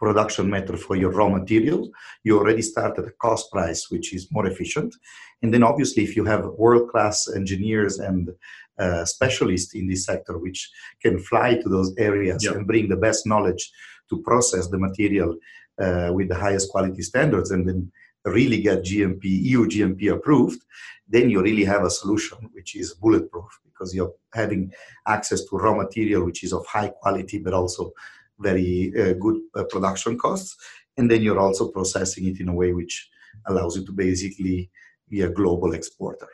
production 0.00 0.48
method 0.48 0.80
for 0.80 0.96
your 0.96 1.10
raw 1.10 1.28
material, 1.28 1.90
you 2.24 2.38
already 2.38 2.62
start 2.62 2.98
at 2.98 3.06
a 3.06 3.10
cost 3.24 3.52
price 3.52 3.90
which 3.90 4.14
is 4.14 4.32
more 4.32 4.46
efficient. 4.46 4.94
And 5.42 5.52
then 5.52 5.62
obviously, 5.62 6.02
if 6.02 6.16
you 6.16 6.24
have 6.24 6.44
world-class 6.64 7.28
engineers 7.34 7.98
and 7.98 8.30
uh, 8.78 9.04
specialists 9.04 9.74
in 9.74 9.86
this 9.86 10.06
sector 10.06 10.38
which 10.38 10.70
can 11.02 11.18
fly 11.18 11.54
to 11.54 11.68
those 11.68 11.94
areas 11.98 12.46
and 12.46 12.66
bring 12.66 12.88
the 12.88 12.96
best 12.96 13.26
knowledge 13.26 13.70
to 14.08 14.22
process 14.22 14.68
the 14.68 14.78
material 14.78 15.36
uh, 15.78 16.10
with 16.14 16.28
the 16.28 16.34
highest 16.34 16.70
quality 16.70 17.02
standards 17.02 17.50
and 17.50 17.68
then 17.68 17.92
really 18.24 18.60
get 18.60 18.82
GMP, 18.82 19.24
EU 19.24 19.66
GMP 19.66 20.12
approved, 20.12 20.62
then 21.08 21.28
you 21.28 21.42
really 21.42 21.64
have 21.64 21.84
a 21.84 21.90
solution 21.90 22.38
which 22.52 22.74
is 22.76 22.94
bulletproof 22.94 23.50
because 23.64 23.94
you're 23.94 24.14
having 24.34 24.72
access 25.06 25.44
to 25.44 25.56
raw 25.56 25.74
material 25.74 26.24
which 26.24 26.44
is 26.44 26.52
of 26.52 26.64
high 26.66 26.88
quality 26.88 27.38
but 27.38 27.54
also 27.54 27.92
very 28.40 28.92
uh, 29.00 29.12
good 29.14 29.40
uh, 29.54 29.64
production 29.64 30.18
costs. 30.18 30.56
And 30.96 31.10
then 31.10 31.22
you're 31.22 31.38
also 31.38 31.68
processing 31.68 32.26
it 32.26 32.40
in 32.40 32.48
a 32.48 32.54
way 32.54 32.72
which 32.72 33.08
allows 33.46 33.76
you 33.76 33.84
to 33.86 33.92
basically 33.92 34.70
be 35.08 35.22
a 35.22 35.30
global 35.30 35.74
exporter. 35.74 36.28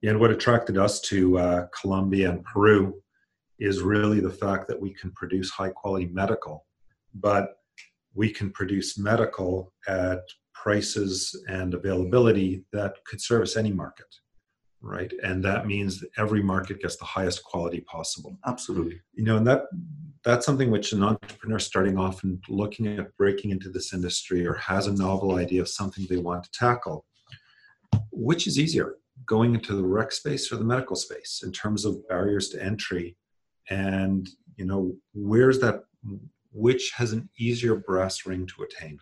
Yeah, 0.00 0.10
and 0.10 0.20
what 0.20 0.30
attracted 0.30 0.76
us 0.76 1.00
to 1.02 1.38
uh, 1.38 1.66
Colombia 1.80 2.30
and 2.30 2.44
Peru 2.44 3.00
is 3.58 3.82
really 3.82 4.20
the 4.20 4.30
fact 4.30 4.66
that 4.68 4.80
we 4.80 4.92
can 4.92 5.12
produce 5.12 5.50
high 5.50 5.70
quality 5.70 6.06
medical, 6.06 6.66
but 7.14 7.58
we 8.14 8.30
can 8.30 8.50
produce 8.50 8.98
medical 8.98 9.72
at 9.86 10.20
prices 10.54 11.44
and 11.48 11.74
availability 11.74 12.64
that 12.72 12.96
could 13.06 13.20
service 13.20 13.56
any 13.56 13.72
market 13.72 14.06
right? 14.82 15.12
And 15.22 15.44
that 15.44 15.66
means 15.66 16.00
that 16.00 16.10
every 16.18 16.42
market 16.42 16.82
gets 16.82 16.96
the 16.96 17.04
highest 17.04 17.44
quality 17.44 17.80
possible. 17.80 18.36
Absolutely. 18.46 19.00
You 19.14 19.24
know 19.24 19.36
and 19.36 19.46
that 19.46 19.62
that's 20.24 20.44
something 20.44 20.70
which 20.70 20.92
an 20.92 21.02
entrepreneur 21.02 21.58
starting 21.58 21.98
off 21.98 22.22
and 22.22 22.42
looking 22.48 22.86
at 22.86 23.16
breaking 23.16 23.50
into 23.50 23.70
this 23.70 23.92
industry 23.92 24.46
or 24.46 24.54
has 24.54 24.86
a 24.86 24.92
novel 24.92 25.36
idea 25.36 25.60
of 25.60 25.68
something 25.68 26.06
they 26.08 26.16
want 26.16 26.44
to 26.44 26.50
tackle 26.50 27.04
which 28.10 28.46
is 28.46 28.58
easier 28.58 28.96
going 29.26 29.54
into 29.54 29.74
the 29.74 29.84
rec 29.84 30.10
space 30.12 30.50
or 30.52 30.56
the 30.56 30.64
medical 30.64 30.96
space 30.96 31.42
in 31.44 31.52
terms 31.52 31.84
of 31.84 32.06
barriers 32.08 32.48
to 32.50 32.62
entry? 32.62 33.16
And 33.70 34.28
you 34.56 34.64
know 34.64 34.94
where's 35.14 35.60
that 35.60 35.84
which 36.52 36.92
has 36.96 37.12
an 37.12 37.28
easier 37.38 37.76
brass 37.76 38.26
ring 38.26 38.46
to 38.48 38.64
attain? 38.64 38.98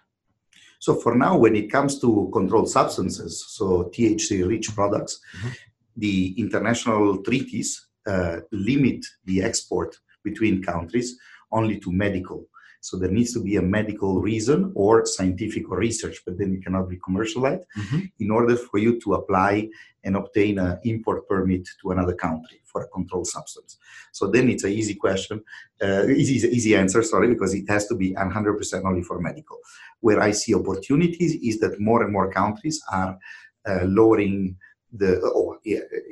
So 0.78 0.94
for 0.94 1.14
now 1.14 1.36
when 1.36 1.56
it 1.56 1.70
comes 1.70 2.00
to 2.00 2.30
controlled 2.32 2.70
substances 2.70 3.44
so 3.48 3.90
thc 3.94 4.46
rich 4.46 4.74
products 4.74 5.20
mm-hmm 5.38 5.48
the 5.96 6.35
international 6.38 7.22
treaties 7.22 7.88
uh, 8.07 8.38
limit 8.53 9.05
the 9.24 9.42
export 9.42 9.96
between 10.24 10.62
countries 10.62 11.16
only 11.53 11.79
to 11.81 11.92
medical. 11.92 12.46
So 12.81 12.96
there 12.96 13.11
needs 13.11 13.35
to 13.35 13.42
be 13.42 13.57
a 13.57 13.62
medical 13.62 14.22
reason 14.22 14.72
or 14.74 15.05
scientific 15.05 15.70
or 15.70 15.79
research, 15.79 16.22
but 16.24 16.38
then 16.38 16.55
it 16.55 16.64
cannot 16.64 16.88
be 16.88 16.98
commercialized 17.05 17.64
mm-hmm. 17.76 18.00
in 18.18 18.31
order 18.31 18.57
for 18.57 18.79
you 18.79 18.98
to 19.00 19.14
apply 19.14 19.68
and 20.03 20.16
obtain 20.16 20.59
an 20.59 20.79
import 20.85 21.29
permit 21.29 21.68
to 21.83 21.90
another 21.90 22.14
country 22.14 22.61
for 22.64 22.83
a 22.83 22.88
controlled 22.88 23.26
substance. 23.26 23.76
So 24.12 24.29
then 24.29 24.48
it's 24.48 24.64
an 24.64 24.72
easy 24.72 24.94
question, 24.94 25.42
uh, 25.83 26.07
easy, 26.07 26.48
easy 26.48 26.74
answer, 26.74 27.03
sorry, 27.03 27.29
because 27.29 27.53
it 27.53 27.68
has 27.68 27.87
to 27.88 27.94
be 27.94 28.14
100% 28.14 28.85
only 28.85 29.03
for 29.03 29.20
medical. 29.20 29.59
Where 30.00 30.20
I 30.20 30.31
see 30.31 30.55
opportunities 30.55 31.35
is 31.35 31.61
that 31.61 31.79
more 31.81 32.03
and 32.03 32.12
more 32.12 32.33
countries 32.33 32.81
are 32.90 33.18
uh, 33.68 33.85
lowering 33.85 34.57
the 34.92 35.20
or 35.20 35.59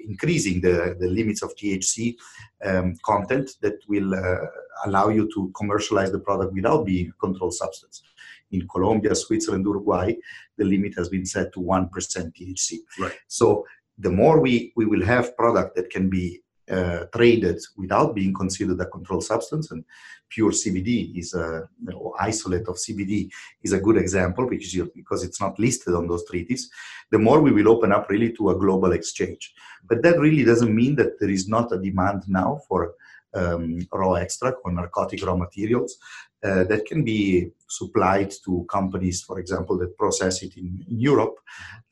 increasing 0.06 0.60
the, 0.60 0.96
the 0.98 1.08
limits 1.08 1.42
of 1.42 1.54
THC 1.56 2.16
um, 2.64 2.96
content 3.04 3.50
that 3.60 3.78
will 3.88 4.14
uh, 4.14 4.46
allow 4.86 5.08
you 5.08 5.28
to 5.34 5.50
commercialize 5.56 6.12
the 6.12 6.18
product 6.20 6.52
without 6.52 6.84
being 6.86 7.08
a 7.08 7.26
controlled 7.26 7.54
substance. 7.54 8.02
In 8.50 8.66
Colombia, 8.68 9.14
Switzerland, 9.14 9.64
Uruguay, 9.64 10.14
the 10.56 10.64
limit 10.64 10.94
has 10.96 11.08
been 11.08 11.26
set 11.26 11.52
to 11.52 11.60
1% 11.60 11.90
THC. 11.90 12.78
Right. 12.98 13.12
So 13.26 13.66
the 13.98 14.10
more 14.10 14.40
we, 14.40 14.72
we 14.76 14.86
will 14.86 15.04
have 15.04 15.36
product 15.36 15.76
that 15.76 15.90
can 15.90 16.08
be 16.08 16.40
uh, 16.70 17.04
traded 17.14 17.58
without 17.76 18.14
being 18.14 18.34
considered 18.34 18.80
a 18.80 18.86
controlled 18.86 19.24
substance. 19.24 19.70
And 19.70 19.84
pure 20.28 20.50
CBD 20.50 21.18
is 21.18 21.34
a 21.34 21.68
know, 21.80 22.14
isolate 22.18 22.68
of 22.68 22.76
CBD 22.76 23.30
is 23.62 23.72
a 23.72 23.80
good 23.80 23.96
example 23.96 24.48
because 24.48 24.74
because 24.94 25.24
it's 25.24 25.40
not 25.40 25.58
listed 25.58 25.94
on 25.94 26.06
those 26.06 26.26
treaties. 26.28 26.70
The 27.10 27.18
more 27.18 27.40
we 27.40 27.52
will 27.52 27.68
open 27.68 27.92
up 27.92 28.08
really 28.10 28.32
to 28.34 28.50
a 28.50 28.58
global 28.58 28.92
exchange, 28.92 29.54
but 29.88 30.02
that 30.02 30.18
really 30.18 30.44
doesn't 30.44 30.74
mean 30.74 30.96
that 30.96 31.18
there 31.18 31.30
is 31.30 31.48
not 31.48 31.72
a 31.72 31.78
demand 31.78 32.24
now 32.28 32.60
for 32.68 32.94
um, 33.34 33.86
raw 33.92 34.14
extract 34.14 34.58
or 34.64 34.72
narcotic 34.72 35.24
raw 35.24 35.36
materials 35.36 35.98
uh, 36.44 36.64
that 36.64 36.86
can 36.86 37.04
be 37.04 37.50
supplied 37.66 38.32
to 38.44 38.64
companies, 38.70 39.22
for 39.22 39.38
example, 39.38 39.76
that 39.78 39.96
process 39.96 40.42
it 40.42 40.56
in, 40.56 40.84
in 40.88 41.00
Europe 41.00 41.36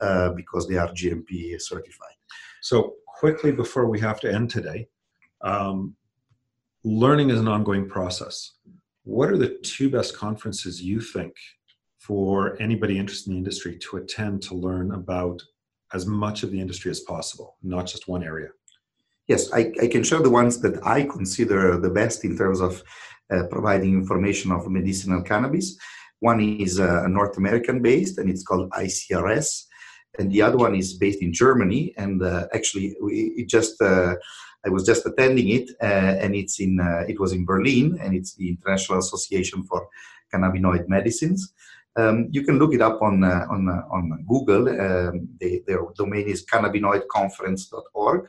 uh, 0.01 0.31
because 0.31 0.69
they 0.69 0.77
are 0.77 0.89
GMP 0.89 1.61
certified. 1.61 2.15
So 2.61 2.95
quickly 3.17 3.51
before 3.51 3.89
we 3.89 3.99
have 3.99 4.21
to 4.21 4.33
end 4.33 4.51
today, 4.51 4.87
um, 5.41 5.97
learning 6.85 7.31
is 7.31 7.41
an 7.41 7.49
ongoing 7.49 7.89
process. 7.89 8.53
What 9.05 9.31
are 9.31 9.39
the 9.39 9.59
two 9.63 9.89
best 9.89 10.15
conferences 10.15 10.83
you 10.83 11.01
think 11.01 11.35
for 11.99 12.61
anybody 12.61 12.99
interested 12.99 13.29
in 13.29 13.35
the 13.35 13.39
industry 13.39 13.79
to 13.79 13.97
attend 13.97 14.43
to 14.43 14.55
learn 14.55 14.93
about 14.93 15.43
as 15.95 16.05
much 16.05 16.43
of 16.43 16.51
the 16.51 16.61
industry 16.61 16.91
as 16.91 17.01
possible, 17.01 17.57
not 17.63 17.87
just 17.87 18.07
one 18.07 18.23
area? 18.23 18.49
Yes, 19.29 19.51
I, 19.53 19.73
I 19.81 19.87
can 19.89 20.05
share 20.05 20.21
the 20.21 20.31
ones 20.31 20.61
that 20.61 20.87
I 20.87 21.05
consider 21.05 21.79
the 21.79 21.91
best 21.91 22.25
in 22.25 22.37
terms 22.37 22.61
of 22.61 22.83
uh, 23.33 23.45
providing 23.51 23.95
information 23.95 24.53
of 24.53 24.69
medicinal 24.69 25.23
cannabis. 25.23 25.77
One 26.21 26.41
is 26.41 26.79
uh, 26.79 27.07
North 27.09 27.39
American 27.39 27.81
based 27.81 28.19
and 28.19 28.29
it's 28.29 28.45
called 28.45 28.71
ICRS 28.71 29.65
and 30.19 30.31
the 30.31 30.43
other 30.43 30.57
one 30.57 30.75
is 30.75 30.95
based 30.95 31.23
in 31.23 31.33
Germany. 31.33 31.95
And 31.97 32.23
uh, 32.23 32.47
actually, 32.55 32.97
we, 33.03 33.35
it 33.37 33.49
just 33.49 33.81
uh, 33.81 34.15
I 34.65 34.69
was 34.69 34.85
just 34.85 35.07
attending 35.07 35.49
it, 35.51 35.71
uh, 35.81 36.17
and 36.23 36.35
it's 36.35 36.59
in 36.61 36.81
uh, 36.81 37.05
it 37.09 37.21
was 37.21 37.33
in 37.33 37.45
Berlin, 37.45 37.99
and 38.03 38.15
it's 38.15 38.35
the 38.35 38.49
International 38.49 38.99
Association 38.99 39.65
for 39.65 39.89
Cannabinoid 40.33 40.89
Medicines. 40.89 41.53
Um, 41.97 42.29
you 42.31 42.43
can 42.43 42.59
look 42.59 42.75
it 42.75 42.83
up 42.83 43.01
on 43.01 43.25
uh, 43.25 43.47
on 43.49 43.69
uh, 43.69 43.83
on 43.91 44.25
Google. 44.29 44.69
Um, 44.69 45.29
they, 45.41 45.63
their 45.67 45.81
domain 45.97 46.29
is 46.29 46.45
cannabinoidconference.org. 46.45 48.29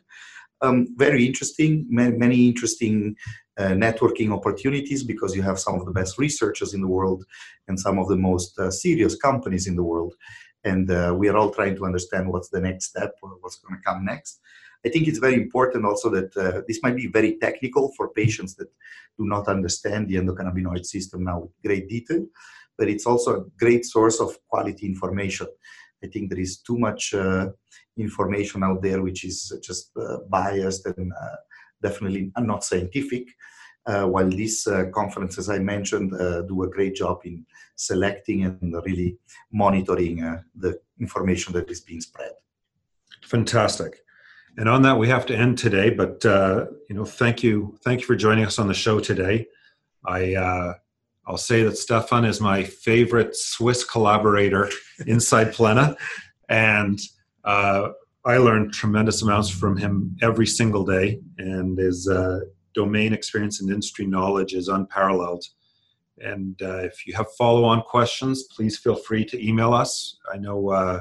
Um, 0.61 0.87
very 0.95 1.25
interesting, 1.25 1.85
many, 1.89 2.17
many 2.17 2.47
interesting 2.47 3.15
uh, 3.57 3.69
networking 3.69 4.31
opportunities 4.31 5.03
because 5.03 5.35
you 5.35 5.41
have 5.41 5.59
some 5.59 5.75
of 5.75 5.85
the 5.85 5.91
best 5.91 6.17
researchers 6.17 6.73
in 6.73 6.81
the 6.81 6.87
world 6.87 7.25
and 7.67 7.79
some 7.79 7.99
of 7.99 8.07
the 8.07 8.15
most 8.15 8.57
uh, 8.57 8.71
serious 8.71 9.15
companies 9.15 9.67
in 9.67 9.75
the 9.75 9.83
world 9.83 10.15
and 10.63 10.89
uh, 10.91 11.13
we 11.17 11.29
are 11.29 11.37
all 11.37 11.51
trying 11.51 11.75
to 11.75 11.85
understand 11.85 12.29
what's 12.29 12.49
the 12.49 12.59
next 12.59 12.85
step 12.85 13.13
what's 13.41 13.57
going 13.57 13.77
to 13.77 13.83
come 13.83 14.05
next. 14.05 14.39
I 14.85 14.89
think 14.89 15.07
it's 15.07 15.19
very 15.19 15.35
important 15.35 15.85
also 15.85 16.09
that 16.11 16.37
uh, 16.37 16.61
this 16.67 16.81
might 16.83 16.95
be 16.95 17.07
very 17.07 17.37
technical 17.37 17.91
for 17.97 18.09
patients 18.09 18.55
that 18.55 18.67
do 19.17 19.25
not 19.25 19.47
understand 19.47 20.07
the 20.07 20.15
endocannabinoid 20.15 20.85
system 20.85 21.23
now 21.23 21.39
with 21.39 21.51
great 21.65 21.89
detail, 21.89 22.25
but 22.77 22.87
it's 22.87 23.05
also 23.05 23.35
a 23.35 23.45
great 23.57 23.85
source 23.85 24.19
of 24.19 24.37
quality 24.47 24.85
information. 24.85 25.47
I 26.03 26.07
think 26.07 26.29
there 26.29 26.39
is 26.39 26.59
too 26.59 26.77
much 26.77 27.13
uh, 27.13 27.49
information 27.97 28.63
out 28.63 28.81
there 28.83 29.01
which 29.01 29.25
is 29.25 29.59
just 29.63 29.91
uh, 29.97 30.19
biased 30.29 30.85
and 30.85 31.11
uh, 31.11 31.35
definitely 31.81 32.31
not 32.37 32.63
scientific. 32.63 33.27
Uh, 33.87 34.05
while 34.05 34.29
these 34.29 34.67
uh, 34.67 34.83
conferences 34.93 35.49
I 35.49 35.59
mentioned 35.59 36.13
uh, 36.13 36.41
do 36.41 36.63
a 36.63 36.69
great 36.69 36.93
job 36.93 37.21
in 37.23 37.45
selecting 37.77 38.43
and 38.43 38.75
really 38.85 39.17
monitoring 39.51 40.17
the 40.55 40.79
information 40.99 41.53
that 41.53 41.71
is 41.71 41.79
being 41.79 42.01
spread. 42.01 42.31
Fantastic. 43.23 43.99
And 44.57 44.67
on 44.67 44.81
that, 44.81 44.99
we 44.99 45.07
have 45.07 45.25
to 45.27 45.35
end 45.35 45.57
today. 45.57 45.89
But 45.89 46.21
you 46.23 46.95
know, 46.95 47.05
thank 47.05 47.43
you, 47.43 47.77
thank 47.83 48.01
you 48.01 48.07
for 48.07 48.15
joining 48.15 48.45
us 48.45 48.59
on 48.59 48.67
the 48.67 48.73
show 48.73 48.99
today. 48.99 49.47
I 50.05 50.75
I'll 51.27 51.37
say 51.37 51.63
that 51.63 51.77
Stefan 51.77 52.23
is 52.23 52.39
my 52.39 52.63
favorite 52.63 53.35
Swiss 53.35 53.83
collaborator 53.83 54.69
inside 55.07 55.53
Plena, 55.53 55.97
and 56.47 56.99
uh, 57.43 57.89
I 58.25 58.37
learned 58.37 58.73
tremendous 58.73 59.21
amounts 59.21 59.49
from 59.49 59.75
him 59.75 60.17
every 60.21 60.47
single 60.47 60.85
day. 60.85 61.19
And 61.37 61.77
his 61.77 62.07
uh, 62.07 62.39
domain 62.77 63.11
experience 63.11 63.59
and 63.59 63.69
industry 63.71 64.05
knowledge 64.05 64.53
is 64.53 64.67
unparalleled. 64.67 65.43
And 66.19 66.55
uh, 66.61 66.81
if 66.89 67.07
you 67.07 67.13
have 67.15 67.27
follow-on 67.41 67.81
questions, 67.81 68.43
please 68.55 68.77
feel 68.77 68.95
free 68.95 69.25
to 69.25 69.47
email 69.47 69.73
us. 69.73 70.17
I 70.33 70.37
know 70.37 70.69
uh, 70.69 70.99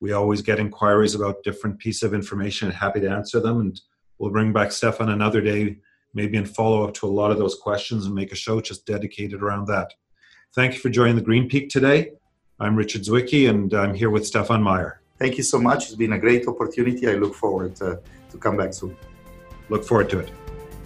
we 0.00 0.12
always 0.12 0.42
get 0.42 0.58
inquiries 0.58 1.14
about 1.14 1.44
different 1.44 1.78
pieces 1.78 2.02
of 2.02 2.14
information 2.14 2.68
and 2.68 2.76
happy 2.76 3.00
to 3.00 3.10
answer 3.10 3.40
them. 3.40 3.60
And 3.60 3.80
we'll 4.18 4.30
bring 4.30 4.52
back 4.52 4.72
Stefan 4.72 5.10
another 5.10 5.42
day, 5.42 5.76
maybe 6.14 6.38
in 6.38 6.46
follow 6.46 6.82
up 6.84 6.94
to 6.94 7.06
a 7.06 7.16
lot 7.20 7.30
of 7.30 7.38
those 7.38 7.56
questions 7.66 8.06
and 8.06 8.14
make 8.14 8.32
a 8.32 8.42
show 8.44 8.60
just 8.60 8.86
dedicated 8.86 9.42
around 9.42 9.66
that. 9.68 9.88
Thank 10.54 10.74
you 10.74 10.80
for 10.80 10.90
joining 10.90 11.16
the 11.16 11.28
Green 11.30 11.46
Peak 11.48 11.68
today. 11.68 12.00
I'm 12.58 12.74
Richard 12.82 13.02
Zwicky 13.02 13.50
and 13.50 13.72
I'm 13.74 13.94
here 13.94 14.10
with 14.10 14.26
Stefan 14.26 14.62
Meyer. 14.62 14.92
Thank 15.18 15.36
you 15.38 15.44
so 15.44 15.58
much. 15.58 15.80
It's 15.84 16.00
been 16.04 16.14
a 16.14 16.22
great 16.26 16.46
opportunity. 16.48 17.04
I 17.08 17.14
look 17.14 17.34
forward 17.34 17.76
to, 17.76 18.00
to 18.30 18.36
come 18.38 18.56
back 18.56 18.72
soon. 18.74 18.96
Look 19.68 19.84
forward 19.84 20.10
to 20.10 20.18
it. 20.20 20.41